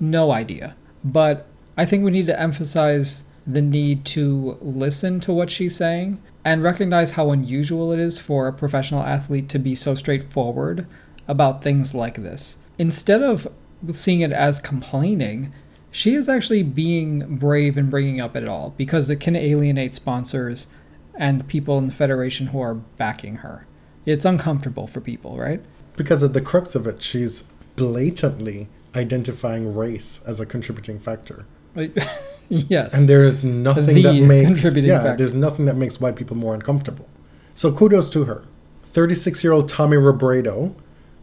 [0.00, 0.76] no idea.
[1.04, 6.20] But I think we need to emphasize the need to listen to what she's saying
[6.44, 10.86] and recognize how unusual it is for a professional athlete to be so straightforward
[11.28, 12.58] about things like this.
[12.78, 13.48] Instead of
[13.92, 15.54] seeing it as complaining,
[15.90, 20.68] she is actually being brave and bringing up it all because it can alienate sponsors
[21.14, 23.66] and the people in the federation who are backing her.
[24.06, 25.60] It's uncomfortable for people, right?
[25.96, 27.44] Because at the crux of it, she's
[27.76, 31.46] blatantly identifying race as a contributing factor.
[32.48, 32.94] yes.
[32.94, 35.16] And there is nothing The that makes yeah, factor.
[35.16, 37.08] there's nothing that makes white people more uncomfortable.
[37.54, 38.44] So kudos to her.
[38.92, 40.74] 36-year-old Tommy Robredo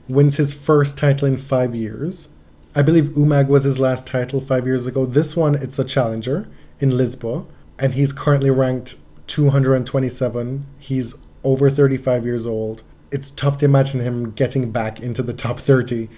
[0.08, 2.30] wins his first title in 5 years.
[2.74, 5.06] I believe Umag was his last title 5 years ago.
[5.06, 6.48] This one it's a challenger
[6.80, 7.46] in Lisboa
[7.80, 8.96] and he's currently ranked
[9.28, 10.66] 227.
[10.80, 12.84] He's over 35 years old.
[13.12, 16.10] It's tough to imagine him getting back into the top 30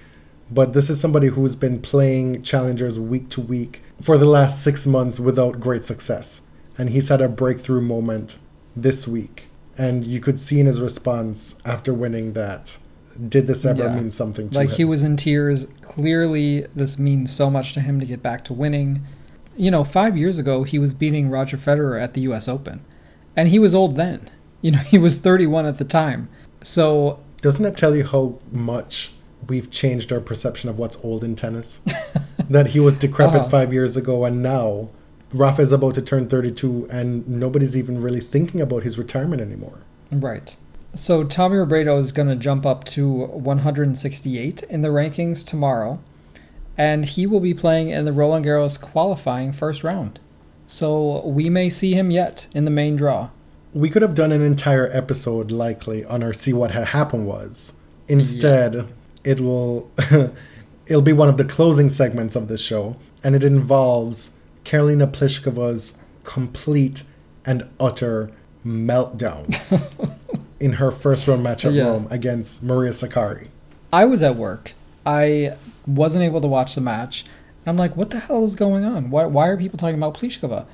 [0.52, 4.88] but this is somebody who's been playing challengers week to week for the last six
[4.88, 6.42] months without great success.
[6.78, 8.40] And he's had a breakthrough moment
[8.76, 9.48] this week.
[9.78, 12.78] And you could see in his response after winning that
[13.28, 13.96] did this ever Yeah.
[13.96, 14.76] mean something to like him?
[14.78, 15.68] he was in tears.
[15.82, 19.02] Clearly, this means so much to him to get back to winning.
[19.58, 22.48] You know, five years ago, he was beating Roger Federer at the U.S.
[22.48, 22.80] Open,
[23.36, 24.30] and he was old then.
[24.62, 26.30] You know, he was 31 at the time.
[26.62, 29.12] So Doesn't that tell you how much
[29.48, 31.80] we've changed our perception of what's old in tennis?
[32.50, 33.50] that he was decrepit Uh-huh.
[33.50, 34.90] five years ago, and now
[35.34, 39.80] Rafa is about to turn 32, and nobody's even really thinking about his retirement anymore.
[40.12, 40.56] Right.
[40.96, 46.00] So Tommy Robredo is going to jump up to 168 in the rankings tomorrow,
[46.78, 50.20] and he will be playing in the Roland Garros qualifying first round.
[50.66, 53.30] So we may see him yet in the main draw.
[53.74, 57.74] We could have done an entire episode likely on our see what had happened was.
[58.08, 58.88] Instead,
[59.24, 59.90] it will
[60.88, 64.32] it'll be one of the closing segments of this show, and it involves
[64.66, 65.94] Karolina Pliskova's
[66.24, 67.04] complete
[67.46, 68.32] and utter
[68.66, 69.58] meltdown
[70.60, 71.86] in her first round match at Yeah.
[71.86, 73.48] Rome against Maria Sakkari.
[73.92, 74.74] I was at work.
[75.06, 75.56] I
[75.88, 77.26] wasn't able to watch the match.
[77.66, 79.10] I'm like, what the hell is going on?
[79.12, 80.66] Why, why are people talking about Pliskova?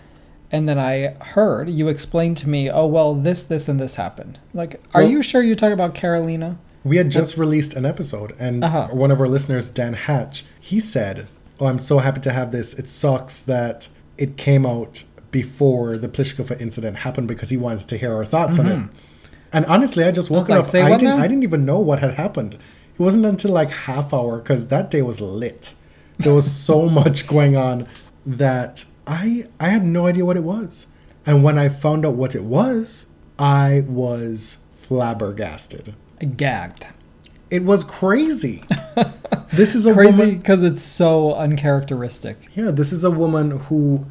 [0.51, 4.39] And then I heard you explain to me, oh, well, this, this, and this happened.
[4.53, 6.57] Like, are Well- you sure you're talking about Karolina?
[6.85, 8.87] We had just released an episode, and Uh-huh.
[8.91, 11.25] one of our listeners, Dan Hatch, he said,
[11.59, 12.73] "Oh, I'm so happy to have this.
[12.75, 17.97] It sucks that it came out before the Pliskova incident happened because he wanted to
[17.97, 18.79] hear our thoughts on it."
[19.51, 20.51] And honestly, I just woke Mm-hmm.
[20.51, 20.65] like, up.
[20.67, 21.17] "Say I didn't.
[21.17, 22.53] now?" I didn't even know what had happened.
[22.53, 25.73] It wasn't until like half hour because that day was lit.
[26.19, 27.87] There was so much going on
[28.25, 30.87] that I I had no idea what it was.
[31.25, 33.07] And when I found out what it was,
[33.39, 35.95] I was flabbergasted.
[36.37, 36.87] Gagged.
[37.49, 38.63] It was crazy.
[39.53, 42.37] this is a Crazy because it's so uncharacteristic.
[42.55, 44.05] Yeah, this is a woman who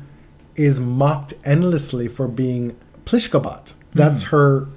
[0.56, 3.74] is mocked endlessly for being Plishkabat.
[3.92, 4.28] That's mm.
[4.28, 4.68] her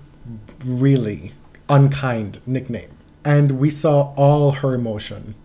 [0.66, 1.34] really
[1.70, 2.90] unkind nickname.
[3.24, 5.36] And we saw all her emotion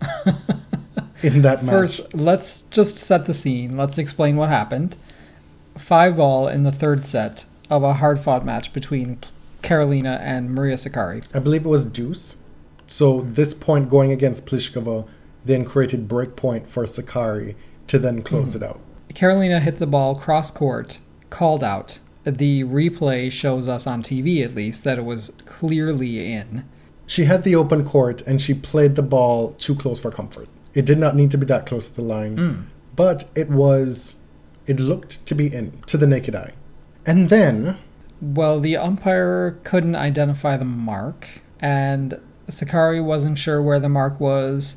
[1.22, 1.72] in that match.
[1.72, 3.76] First, let's just set the scene.
[3.76, 4.96] Let's explain what happened.
[5.78, 9.18] Five all in the third set of a hard fought match between
[9.62, 11.24] Karolina and Maria Sakkari.
[11.34, 12.36] I believe it was Deuce.
[12.86, 15.06] So this point going against Pliskova
[15.44, 17.54] then created breakpoint for Sakkari
[17.86, 18.80] to then close it out.
[19.10, 20.98] Karolina hits a ball cross court,
[21.30, 21.98] called out.
[22.24, 26.64] The replay shows us on TV, at least, that it was clearly in.
[27.06, 30.48] She had the open court and she played the ball too close for comfort.
[30.74, 32.60] It did not need to be that close to the line, hmm.
[32.96, 34.16] but it was,
[34.66, 36.52] it looked to be in to the naked eye.
[37.04, 37.76] And then,
[38.22, 41.28] Well, the umpire couldn't identify the mark,
[41.60, 42.18] and
[42.48, 44.76] Sakkari wasn't sure where the mark was.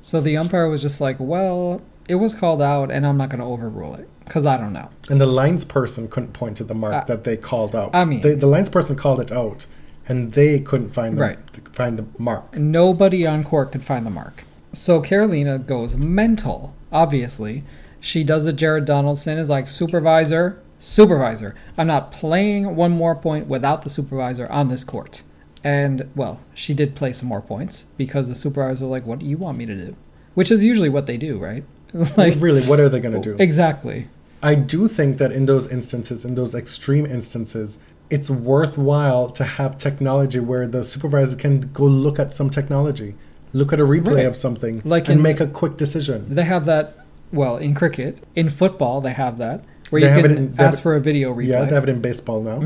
[0.00, 3.40] So the umpire was just like, well, it was called out, and I'm not going
[3.40, 4.88] to overrule it because I don't know.
[5.10, 7.90] and the lines person couldn't point to the mark Uh, that they called out.
[7.94, 9.66] I mean- they, the lines person called it out,
[10.08, 11.38] and they couldn't find the, Right.
[11.72, 12.56] find the mark.
[12.56, 14.42] Nobody on court could find the mark.
[14.72, 17.62] So Karolina goes mental, obviously.
[18.00, 21.54] She does a Jared Donaldson, is like, supervisor, supervisor.
[21.78, 25.22] I'm not playing one more point without the supervisor on this court.
[25.64, 29.26] And, well, she did play some more points because the supervisor was like, what do
[29.26, 29.96] you want me to do?
[30.34, 31.64] Which is usually what they do, right?
[32.16, 33.42] like, really, what are they going to do?
[33.42, 34.08] exactly.
[34.42, 37.78] I do think that in those instances, in those extreme instances,
[38.10, 43.14] it's worthwhile to have technology where the supervisor can go look at some technology,
[43.52, 44.26] look at a replay Right.
[44.26, 46.32] of something, Like and in- make a quick decision.
[46.32, 46.94] They have that,
[47.32, 48.22] well, in cricket.
[48.36, 51.00] In football, they have that, where They you have it can in- ask for a
[51.00, 51.48] video replay.
[51.48, 52.62] Yeah, they have it in baseball now.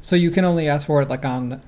[0.00, 1.60] So you can only ask for it like on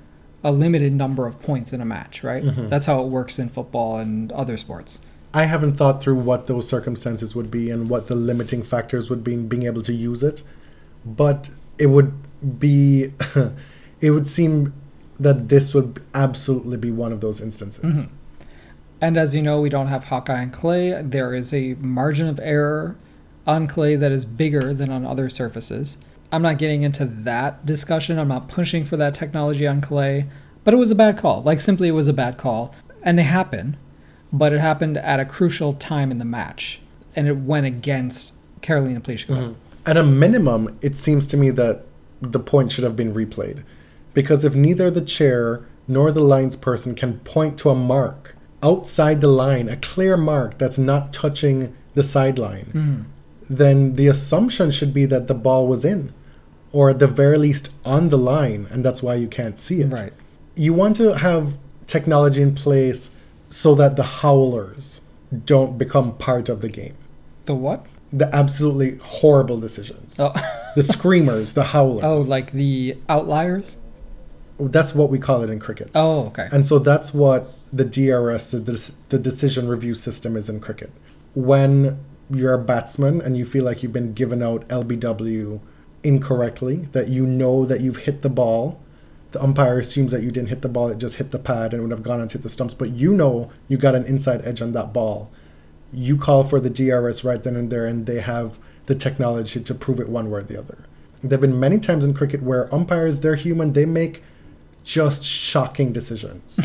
[0.45, 2.43] a limited number of points in a match, right?
[2.43, 2.69] Mm-hmm.
[2.69, 4.99] That's how it works in football and other sports.
[5.35, 9.25] I haven't thought through what those circumstances would be and what the limiting factors would
[9.25, 10.43] be in being able to use it,
[11.05, 12.13] but it would
[12.59, 13.13] be,
[14.01, 14.75] it would seem
[15.19, 18.07] that this would absolutely be one of those instances.
[18.07, 18.15] Mm-hmm.
[19.01, 21.01] And as you know, we don't have Hawkeye and clay.
[21.03, 22.97] There is a margin of error
[23.47, 25.99] on clay that is bigger than on other surfaces.
[26.31, 28.19] I'm not getting into that discussion.
[28.19, 30.27] I'm not pushing for that technology on clay,
[30.65, 31.43] but it was a bad call.
[31.43, 32.75] Like simply it was a bad call.
[33.03, 33.77] And they happen,
[34.33, 36.81] but it happened at a crucial time in the match
[37.15, 39.49] and it went against Karolina Pliskova.
[39.49, 39.53] Mm-hmm.
[39.85, 41.85] At a minimum, it seems to me that
[42.21, 43.65] the point should have been replayed.
[44.15, 49.21] Because if neither the chair nor the lines person can point to a mark outside
[49.21, 53.05] the line, a clear mark that's not touching the sideline, mm.
[53.59, 56.13] Then the assumption should be that the ball was in,
[56.73, 59.89] or at the very least on the line, and that's why you can't see it.
[59.93, 60.13] Right.
[60.55, 63.11] You want to have technology in place
[63.49, 65.01] so that the howlers
[65.45, 66.95] don't become part of the game.
[67.47, 67.87] The what?
[68.13, 70.33] The absolutely horrible decisions Oh,
[70.77, 72.05] the screamers, the howlers.
[72.05, 73.79] oh like the outliers?
[74.59, 75.91] that's what we call it in cricket.
[75.95, 76.49] Oh, okay.
[76.53, 80.91] And so that's what the DRS, the, the decision review system, is in cricket.
[81.35, 81.99] When
[82.35, 85.61] you're a batsman and you feel like you've been given out LBW
[86.03, 88.81] incorrectly, that you know that you've hit the ball,
[89.33, 91.83] the umpire assumes that you didn't hit the ball, it just hit the pad and
[91.83, 94.61] would have gone and hit the stumps, but you know you got an inside edge
[94.61, 95.31] on that ball.
[95.93, 99.75] You call for the DRS right then and there, and they have the technology to
[99.75, 100.79] prove it one way or the other.
[101.21, 104.23] There have been many times in cricket where umpires, they're human, they make
[104.85, 106.59] just shocking decisions.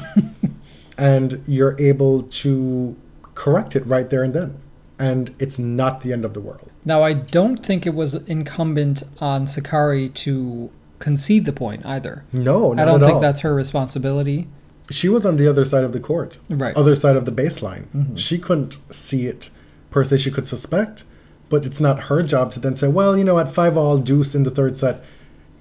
[0.97, 2.95] and you're able to
[3.35, 4.59] correct it right there and then.
[4.99, 6.71] And it's not the end of the world.
[6.83, 12.23] Now, I don't think it was incumbent on Sakkari to concede the point either.
[12.33, 13.19] No, not I don't think all.
[13.19, 14.47] that's her responsibility.
[14.89, 16.75] She was on the other side of the court, Right.
[16.75, 17.87] other side of the baseline.
[17.95, 18.15] Mm-hmm.
[18.15, 19.49] She couldn't see it
[19.91, 20.17] per se.
[20.17, 21.03] She could suspect,
[21.49, 24.33] but it's not her job to then say, well, you know, at five all deuce
[24.33, 25.03] in the third set,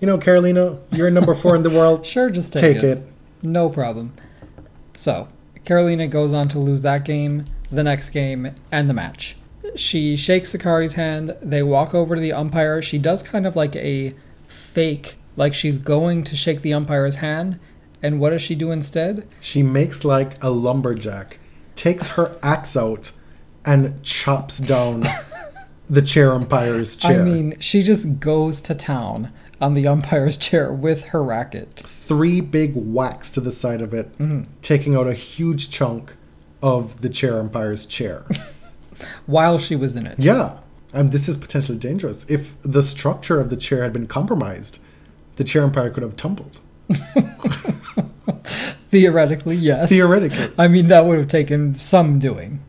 [0.01, 2.07] you know, Karolina, you're number four in the world.
[2.15, 3.03] Sure, just take, Take it.
[3.43, 4.13] No problem.
[4.95, 5.29] So,
[5.65, 9.37] Karolina goes on to lose that game, the next game, and the match.
[9.75, 11.37] She shakes Sakkari's hand.
[11.43, 12.81] They walk over to the umpire.
[12.83, 14.15] She does kind of like a
[14.47, 17.59] fake, like she's going to shake the umpire's hand.
[18.03, 19.27] And what does she do instead?
[19.41, 21.39] She makes like a lumberjack,
[21.75, 23.13] takes her axe out,
[23.65, 25.05] and chops down
[25.91, 27.21] the chair umpire's chair.
[27.21, 31.81] I mean, she just goes to town on the umpire's chair with her racket.
[31.85, 34.43] Three big whacks to the side of it, mm-hmm.
[34.63, 36.15] taking out a huge chunk
[36.63, 38.25] of the chair umpire's chair.
[39.27, 40.19] while she was in it.
[40.19, 40.59] yeah,
[40.93, 42.25] and this is potentially dangerous.
[42.29, 44.79] If the structure of the chair had been compromised,
[45.37, 46.61] the chair umpire could have tumbled.
[48.91, 49.89] Theoretically, yes.
[49.89, 50.53] Theoretically.
[50.57, 52.61] I mean, that would have taken some doing.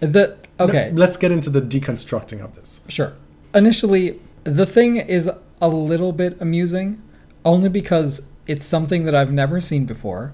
[0.00, 2.80] The okay, Let's get into the deconstructing of this.
[2.88, 3.14] sure.
[3.54, 5.30] Initially, the thing is
[5.60, 7.02] a little bit amusing,
[7.44, 10.32] only because it's something that I've never seen before,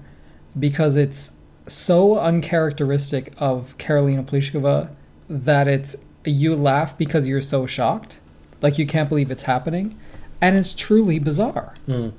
[0.59, 1.31] because it's
[1.67, 4.89] so uncharacteristic of Karolina Pliskova
[5.29, 5.95] that it's
[6.25, 8.19] you laugh because you're so shocked,
[8.61, 9.97] like you can't believe it's happening,
[10.41, 11.75] and it's truly bizarre.
[11.87, 12.13] Mm.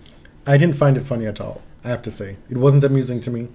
[0.46, 1.60] I didn't find it funny at all.
[1.84, 3.48] I have to say, it wasn't amusing to me.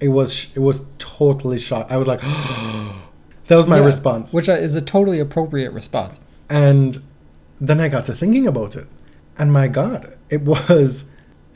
[0.00, 0.48] It was.
[0.54, 1.90] It was totally shocked.
[1.90, 2.20] I was like,
[3.48, 4.32] that was my Yeah, response.
[4.32, 6.20] which is a totally appropriate response.
[6.48, 6.98] And
[7.60, 8.86] then I got to thinking about it.
[9.38, 11.06] And my God, it was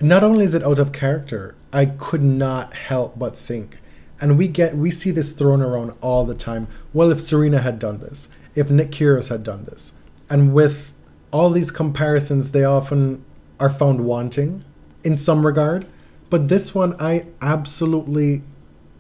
[0.01, 3.79] not only is it out of character, I could not help but think.
[4.21, 6.69] And we get we see this thrown around all the time.
[6.93, 9.95] Well, if Serena had done this, if Nick Kyrgios had done this,
[10.29, 10.93] and with
[11.31, 13.25] all these comparisons, they often
[13.59, 14.65] are found wanting
[15.05, 15.87] in some regard.
[16.29, 18.43] But this one, I absolutely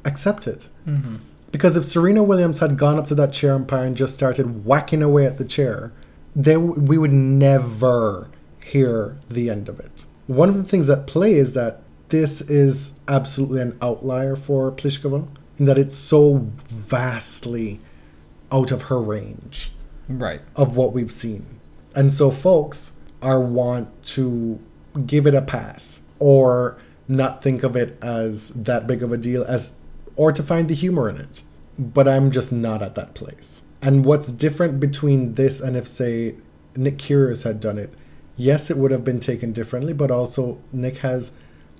[0.04, 0.68] accept it.
[0.86, 1.16] Mm-hmm.
[1.52, 5.02] Because if Serena Williams had gone up to that chair umpire and just started whacking
[5.02, 5.92] away at the chair,
[6.34, 8.28] they, we would never
[8.64, 10.06] hear the end of it.
[10.26, 15.26] One of the things at play is that this is absolutely an outlier for Pliskova
[15.58, 17.80] in that it's so vastly
[18.52, 19.72] out of her range
[20.08, 20.40] Right.
[20.56, 21.46] of what we've seen.
[21.94, 22.92] And so folks
[23.22, 24.58] are want to
[25.06, 29.44] give it a pass or not think of it as that big of a deal
[29.44, 29.74] as
[30.16, 31.42] or to find the humor in it.
[31.78, 33.62] But I'm just not at that place.
[33.82, 36.34] And what's different between this and if say
[36.76, 37.92] Nick Kyrgios had done it,
[38.36, 41.32] yes it would have been taken differently, but also Nick has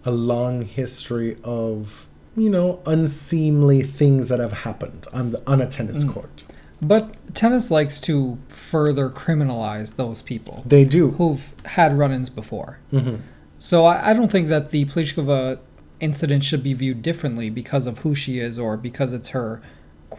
[0.04, 5.66] a long history of you know unseemly things that have happened on the on a
[5.66, 6.44] tennis court.
[6.82, 11.10] But tennis likes to further criminalize those people They do.
[11.12, 12.78] who've had run-ins before.
[12.90, 13.16] hmm
[13.58, 15.58] So I, I don't think that the Pliskova
[16.00, 19.60] incident should be viewed differently because of who she is or because it's her,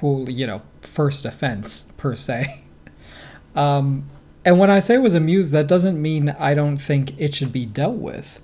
[0.03, 2.61] you know, first offense per se.
[3.55, 4.05] Um,
[4.45, 7.65] and when I say was amused, that doesn't mean I don't think it should be
[7.65, 8.39] dealt with.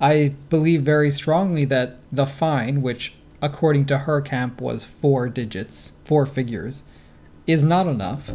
[0.00, 5.92] I believe very strongly that the fine, which according to her camp was four digits,
[6.04, 6.82] four figures,
[7.46, 8.32] is not enough.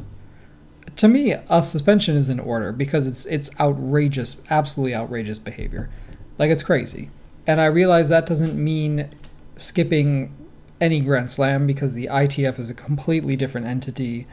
[0.98, 5.90] To me, a suspension is in order because it's it's outrageous, absolutely outrageous behavior.
[6.38, 7.10] Like it's crazy.
[7.48, 9.10] And I realize that doesn't mean
[9.56, 10.34] skipping
[10.82, 14.28] any Grand Slam because the ITF is a completely different entity.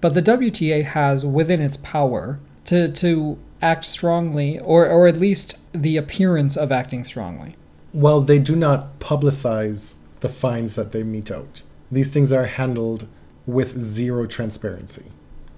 [0.00, 2.38] But the WTA has within its power
[2.68, 7.56] to to act strongly or or at least the appearance of acting strongly.
[7.94, 11.62] Well, they do not publicize the fines that they mete out.
[11.90, 13.06] These things are handled
[13.46, 15.06] with zero transparency.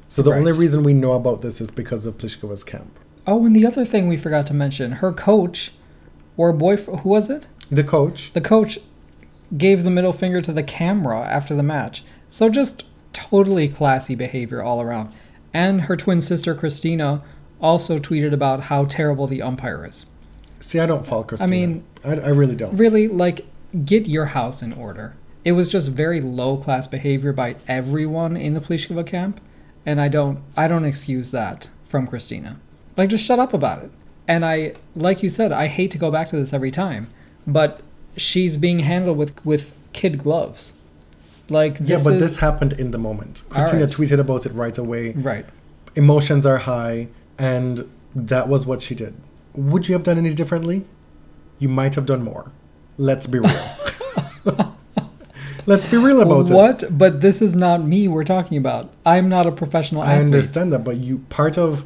[0.08, 2.98] So the only reason we know about this is because of Pliskova's camp.
[3.26, 5.72] Oh, and the other thing we forgot to mention, her coach
[6.36, 7.46] or boyfriend, who was it?
[7.70, 8.78] The coach, The coach
[9.56, 12.04] gave the middle finger to the camera after the match.
[12.28, 15.14] So just totally classy behavior all around.
[15.53, 17.22] And her twin sister Kristyna
[17.61, 20.07] also tweeted about how terrible the umpire is.
[20.61, 21.42] see, I don't follow Kristyna.
[21.42, 22.76] I mean- I, I really don't.
[22.76, 23.44] Really, like,
[23.84, 25.14] get your house in order.
[25.44, 29.40] It was just very low class behavior by everyone in the Pliskova camp,
[29.86, 32.57] and I don't I don't excuse that from Kristyna.
[32.98, 33.90] Like just shut up about it.
[34.28, 37.11] And I like you said, I hate to go back to this every time,
[37.46, 37.80] but
[38.16, 40.74] she's being handled with with kid gloves.
[41.51, 43.42] Like yeah, but is this happened in the moment.
[43.48, 43.88] Kristyna Alright.
[43.90, 45.12] tweeted about it right away.
[45.12, 45.46] right.
[45.96, 49.14] Emotions are high, and that was what she did.
[49.55, 50.84] Would you have done any differently?
[51.59, 52.53] You might have done more.
[52.96, 53.76] Let's be real.
[55.66, 56.55] Let's be real about it.
[56.55, 56.84] What?
[56.90, 58.92] But this is not me we're talking about.
[59.05, 61.84] I'm not a professional I understand that, but you part of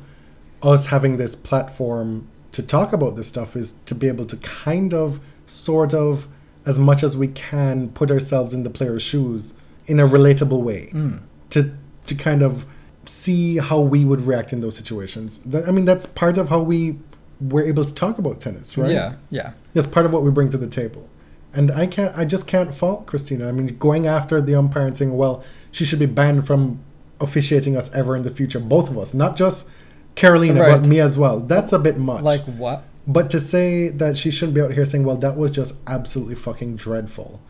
[0.63, 4.95] us having this platform to talk about this stuff is to be able to kind
[4.95, 6.29] of, sort of,
[6.67, 9.55] as much as we can, put ourselves in the player's shoes
[9.87, 10.89] in a relatable way.
[10.93, 11.21] Mm.
[11.51, 11.73] To
[12.07, 12.67] to kind of
[13.07, 15.39] see how we would react in those situations.
[15.45, 16.99] That, I mean, that's part of how we
[17.41, 18.91] were able to talk about tennis, right?
[18.91, 19.53] Yeah, yeah.
[19.75, 21.09] That's part of what we bring to the table.
[21.53, 23.49] And I can't I just can't fault Kristyna.
[23.49, 26.81] I mean going after the umpire and saying, well, she should be banned from
[27.21, 29.69] officiating us ever in the future, both of us, not just
[30.17, 30.81] Karolina, Right.
[30.81, 31.41] but me as well.
[31.41, 32.23] That's a bit much.
[32.23, 32.83] Like what?
[33.07, 36.35] But to say that she shouldn't be out here saying, well, that was just absolutely
[36.35, 37.41] fucking dreadful.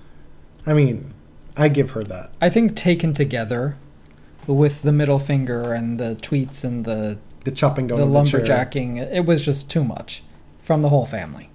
[0.67, 1.15] I mean,
[1.57, 2.33] I give her that.
[2.41, 3.77] I think taken together,
[4.47, 8.25] with the middle finger and the tweets and the The chopping down the of the
[8.25, 8.41] chair.
[8.41, 8.99] lumberjacking.
[9.13, 10.23] It was just too much
[10.63, 11.51] from the whole family.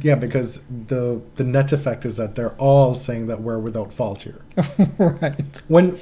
[0.00, 4.22] Yeah, because the the net effect is that they're all saying that we're without fault
[4.22, 4.42] here.
[4.98, 5.62] right.
[5.68, 5.98] When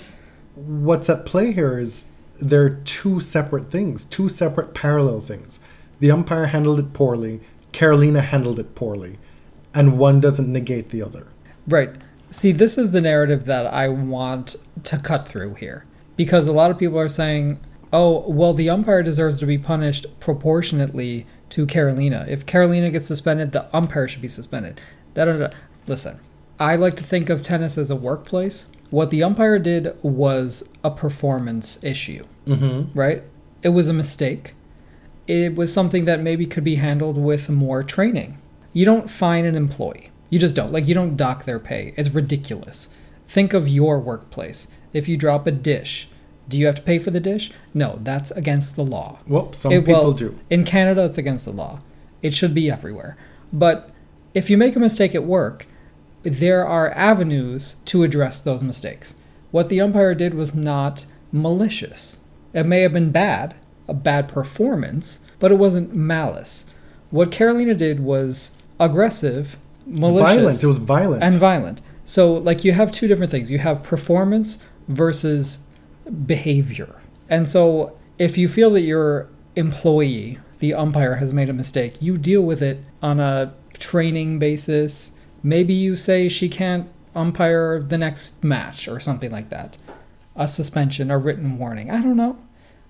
[0.55, 2.05] what's at play here is
[2.41, 5.59] there are two separate things, two separate parallel things.
[6.03, 7.41] The umpire handled it poorly,
[7.73, 9.19] Karolina handled it poorly,
[9.73, 11.29] and one doesn't negate the other.
[11.69, 11.91] Right.
[12.33, 15.85] See, this is the narrative that I want to cut through here.
[16.17, 17.61] Because a lot of people are saying,
[17.93, 22.27] oh, well, the umpire deserves to be punished proportionately to Karolina.
[22.27, 24.81] If Karolina gets suspended, the umpire should be suspended.
[25.15, 25.49] Da, da, da.
[25.87, 26.19] Listen,
[26.59, 28.67] I like to think of tennis as a workplace.
[28.91, 32.99] What the umpire did was a performance issue, Mm-hmm.
[32.99, 33.23] right?
[33.63, 34.55] It was a mistake.
[35.27, 38.39] It was something that maybe could be handled with more training.
[38.73, 40.11] You don't fine an employee.
[40.31, 40.73] You just don't.
[40.73, 41.95] Like, you don't dock their pay.
[41.97, 42.89] It's ridiculous.
[43.29, 44.69] Think of your workplace.
[44.93, 46.09] If you drop a dish,
[46.49, 47.53] do you have to pay for the dish?
[47.73, 49.21] No, that's against the law.
[49.27, 50.39] Well, some It- people well, do.
[50.51, 51.81] In Canada, it's against the law.
[52.23, 53.17] It should be everywhere.
[53.53, 53.91] But
[54.35, 55.67] if you make a mistake at work,
[56.23, 59.15] there are avenues to address those mistakes.
[59.51, 62.19] What the umpire did was not malicious.
[62.55, 63.55] It may have been bad,
[63.93, 66.65] a bad performance, but it wasn't malice.
[67.11, 70.63] What Karolina did was aggressive, malicious, Violent.
[70.63, 71.23] It was violent.
[71.23, 71.83] and violent.
[72.07, 73.51] So, like, you have two different things.
[73.51, 75.61] You have performance versus
[76.27, 76.97] behavior.
[77.29, 82.17] And so, if you feel that your employee, the umpire, has made a mistake, you
[82.17, 85.13] deal with it on a training basis.
[85.43, 89.77] Maybe you say she can't umpire the next match or something like that.
[90.35, 91.91] A suspension, a written warning.
[91.91, 92.39] I don't know.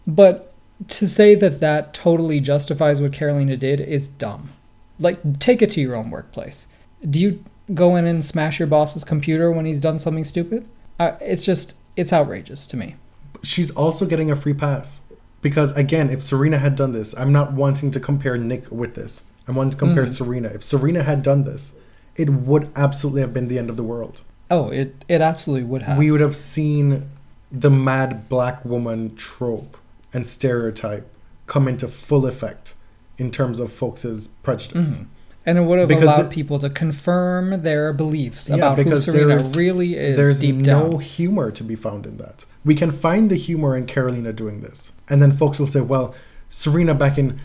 [0.07, 0.52] But
[0.89, 4.51] to say that that totally justifies what Karolina did is dumb.
[4.99, 6.69] Like, take it to your own workplace.
[7.09, 10.67] Do you go in and smash your boss's computer when he's done something stupid?
[11.01, 12.95] Uh, it's just, it's outrageous to me.
[13.43, 15.01] she's also getting a free pass.
[15.41, 19.25] Because again, if Serena had done this, I'm not wanting to compare Nick with this.
[19.49, 20.09] I want to compare Mhm.
[20.17, 20.49] Serena.
[20.51, 21.75] If Serena had done this,
[22.15, 24.21] it would absolutely have been the end of the world.
[24.49, 25.99] Oh, it, it absolutely would have.
[25.99, 27.11] We would have seen
[27.51, 29.77] the mad black woman trope
[30.13, 31.09] and stereotype
[31.47, 32.75] come into full effect
[33.19, 34.99] in terms of folks' prejudice.
[34.99, 35.07] Mhm.
[35.45, 38.97] And it would have Because allowed the- people to confirm their beliefs Yeah, about who
[38.97, 41.01] Serena really is There's deep no down.
[41.01, 42.45] humor to be found in that.
[42.65, 46.15] We can find the humor in Karolina doing this, and then folks will say, "Well,
[46.49, 47.41] Serena back in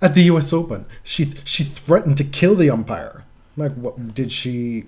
[0.00, 0.52] at the U.S.
[0.54, 3.24] Open, she she threatened to kill the umpire.
[3.58, 4.84] Like, what did she?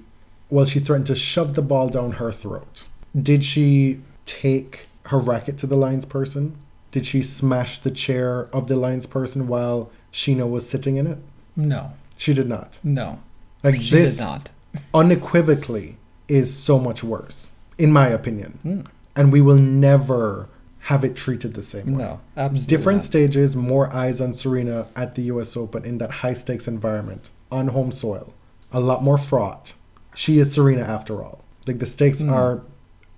[0.48, 2.84] Well, she threatened to shove the ball down her throat.
[3.20, 6.56] Did she take her racket to the lines person?
[6.92, 11.18] Did she smash the chair of the lines person while Sheena was sitting in it?
[11.56, 12.78] No, She did not.
[12.82, 13.18] no.
[13.62, 14.48] Like she this did not.
[14.94, 15.96] unequivocally
[16.28, 18.58] is so much worse, in my opinion.
[18.64, 18.86] Mm.
[19.16, 20.48] And we will never
[20.84, 22.04] have it treated the same way.
[22.04, 22.66] No, absolutely.
[22.76, 23.04] Different not.
[23.04, 27.68] stages, more eyes on Serena at the US Open in that high stakes environment on
[27.68, 28.32] home soil.
[28.72, 29.74] A lot more fraught.
[30.14, 31.44] She is Serena after all.
[31.66, 32.32] Like the stakes Mm.
[32.32, 32.62] are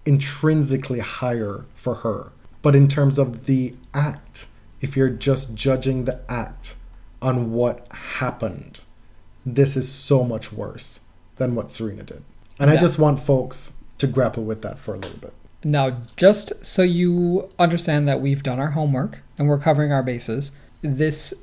[0.04, 2.32] intrinsically higher for her.
[2.62, 4.46] But in terms of the act,
[4.80, 6.76] if you're just judging the act
[7.20, 8.80] on what happened,
[9.44, 11.00] this is so much worse
[11.36, 12.22] than what Serena did.
[12.58, 15.32] And I just want folks to grapple with that for a little bit.
[15.64, 20.52] Now, just so you understand that we've done our homework and we're covering our bases,
[20.80, 21.34] this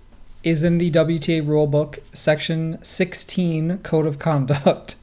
[0.44, 4.96] is in the WTA rulebook, section 16, Code of Conduct.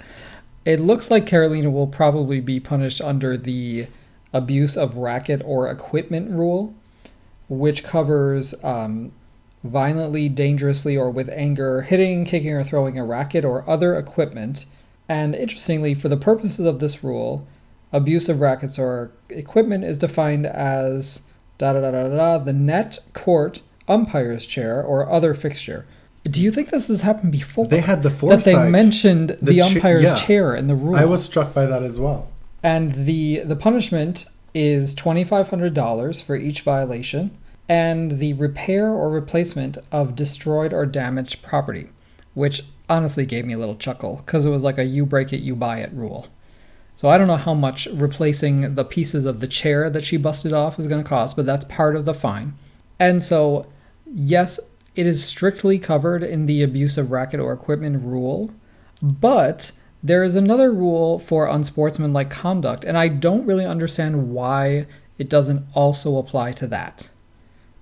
[0.64, 3.86] It looks like Karolina will probably be punished under the
[4.36, 6.74] abuse of racket or equipment rule,
[7.48, 9.12] which covers um,
[9.64, 14.66] violently, dangerously, or with anger hitting, kicking, or throwing a racket or other equipment.
[15.08, 17.46] And interestingly, for the purposes of this rule,
[17.92, 21.22] abuse of rackets or equipment is defined as
[21.58, 25.86] da da da da da the net, court, umpire's chair, or other fixture.
[26.24, 27.68] Do you think this has happened before?
[27.68, 30.14] They had the foresight that they mentioned the, The cha- umpire's yeah.
[30.16, 30.96] chair in the rule.
[30.96, 32.30] I was struck by that as well.
[32.66, 37.30] And the the punishment is twenty five hundred dollars for each violation,
[37.68, 41.90] and the repair or replacement of destroyed or damaged property,
[42.34, 45.42] which honestly gave me a little chuckle because it was like a you break it,
[45.42, 46.26] you buy it rule.
[46.96, 50.52] So I don't know how much replacing the pieces of the chair that she busted
[50.52, 52.54] off is going to cost, but that's part of the fine.
[52.98, 53.66] And so,
[54.12, 54.58] yes,
[54.96, 58.50] it is strictly covered in the abuse of racket or equipment rule,
[59.00, 59.70] but
[60.02, 64.86] there is another rule for unsportsmanlike conduct, and I don't really understand why
[65.18, 67.10] it doesn't also apply to that.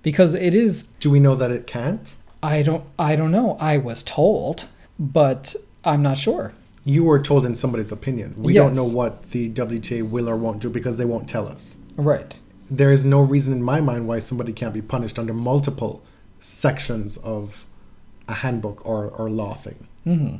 [0.01, 2.15] Because it is Do we know that it can't?
[2.43, 3.57] I don't I don't know.
[3.59, 4.65] I was told,
[4.99, 6.53] but I'm not sure.
[6.83, 8.35] You were told in somebody's opinion.
[8.37, 11.77] We don't know what the WTA will or won't do because they won't tell us.
[11.97, 12.39] Right.
[12.69, 16.03] there is no reason in my mind why somebody can't be punished under multiple
[16.39, 17.65] sections of
[18.27, 19.87] a handbook or, or law thing.
[20.05, 20.37] Mm-hmm.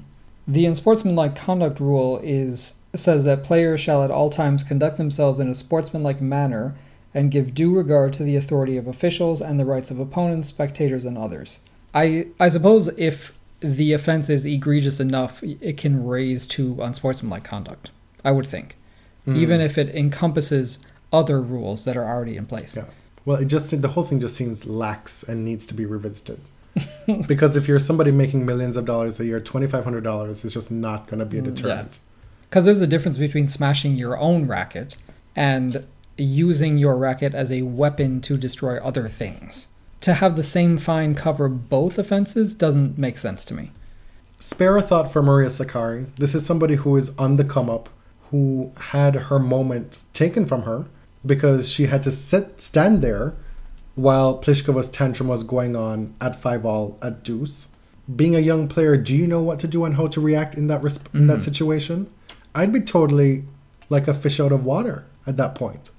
[0.48, 5.50] The unsportsmanlike conduct rule is says that players shall at all times conduct themselves in
[5.50, 6.76] a sportsmanlike manner
[7.14, 11.06] and give due regard to the authority of officials and the rights of opponents, spectators,
[11.06, 11.60] and others.
[11.94, 17.92] I I suppose if the offense is egregious enough, it can raise to unsportsmanlike conduct.
[18.24, 18.76] I would think,
[19.24, 19.36] hmm.
[19.36, 20.80] even if it encompasses
[21.12, 22.76] other rules that are already in place.
[22.76, 22.86] Yeah.
[23.24, 26.40] Well, it just the whole thing just seems lax and needs to be revisited.
[27.28, 30.54] because if you're somebody making millions of dollars a year, twenty five hundred dollars is
[30.54, 31.56] just not going to be a mm.
[31.56, 32.00] deterrent.
[32.50, 34.98] Because there's a difference between smashing your own racket
[35.36, 35.86] and
[36.18, 39.68] using your racket as a weapon to destroy other things.
[40.02, 43.72] To have the same fine cover both offenses doesn't make sense to me.
[44.40, 46.08] Spare a thought for Maria Sakkari.
[46.16, 47.90] This is somebody who is on the come up,
[48.30, 50.86] who had her moment taken from her
[51.26, 53.34] because she had to sit stand there
[53.96, 57.68] while Pliskovan's tantrum was going on at five all at deuce.
[58.16, 60.68] Being a young player, do you know what to do and how to react in
[60.68, 61.42] that resp- in that mm-hmm.
[61.42, 62.12] situation?
[62.54, 63.46] I'd be totally
[63.90, 65.90] like a fish out of water at that point.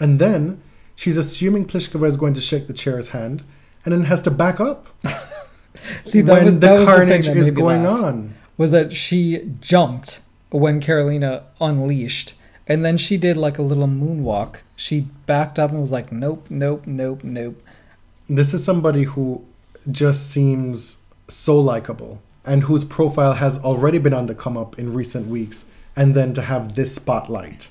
[0.00, 0.60] And then
[0.96, 3.44] she's assuming Pliskova is going to shake the chair's hand
[3.84, 4.88] and then has to back up
[6.04, 8.34] See, when the thing carnage that is going laugh, on.
[8.56, 10.20] Was that she jumped
[10.50, 12.34] when Karolina unleashed,
[12.68, 14.58] and then she did like a little moonwalk.
[14.76, 17.60] She backed up and was like, "Nope, nope, nope, nope."
[18.28, 19.44] This is somebody who
[19.90, 20.98] just seems
[21.28, 25.64] so likable and whose profile has already been on the come up in recent weeks.
[25.96, 27.70] And then to have this spotlight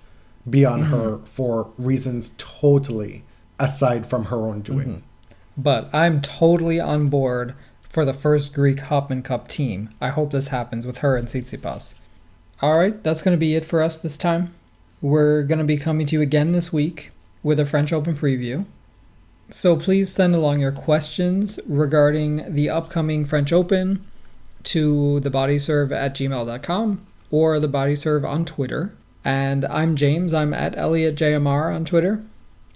[0.49, 0.91] be on mm-hmm.
[0.91, 3.23] her for reasons totally
[3.59, 4.87] aside from her own doing.
[4.87, 5.31] Mm-hmm.
[5.57, 7.55] But I'm totally on board
[7.89, 9.89] for the first Greek Hopman Cup team.
[10.01, 11.95] I hope this happens with her and Tsitsipas.
[12.61, 14.53] All right, that's going to be it for us this time.
[15.01, 17.11] We're going to be coming to you again this week
[17.43, 18.65] with a French Open preview.
[19.49, 24.05] So please send along your questions regarding the upcoming French Open
[24.63, 26.99] to thebodyserve at gmail.com
[27.31, 28.95] or thebodyserve on Twitter.
[29.23, 30.33] And I'm James.
[30.33, 32.25] I'm at ElliotJMR on Twitter.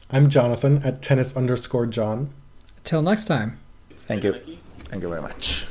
[0.10, 2.30] I'm Jonathan at tennis underscore John.
[2.84, 3.58] Till next time.
[4.06, 4.34] Thank you.
[4.90, 5.66] Thank you very much.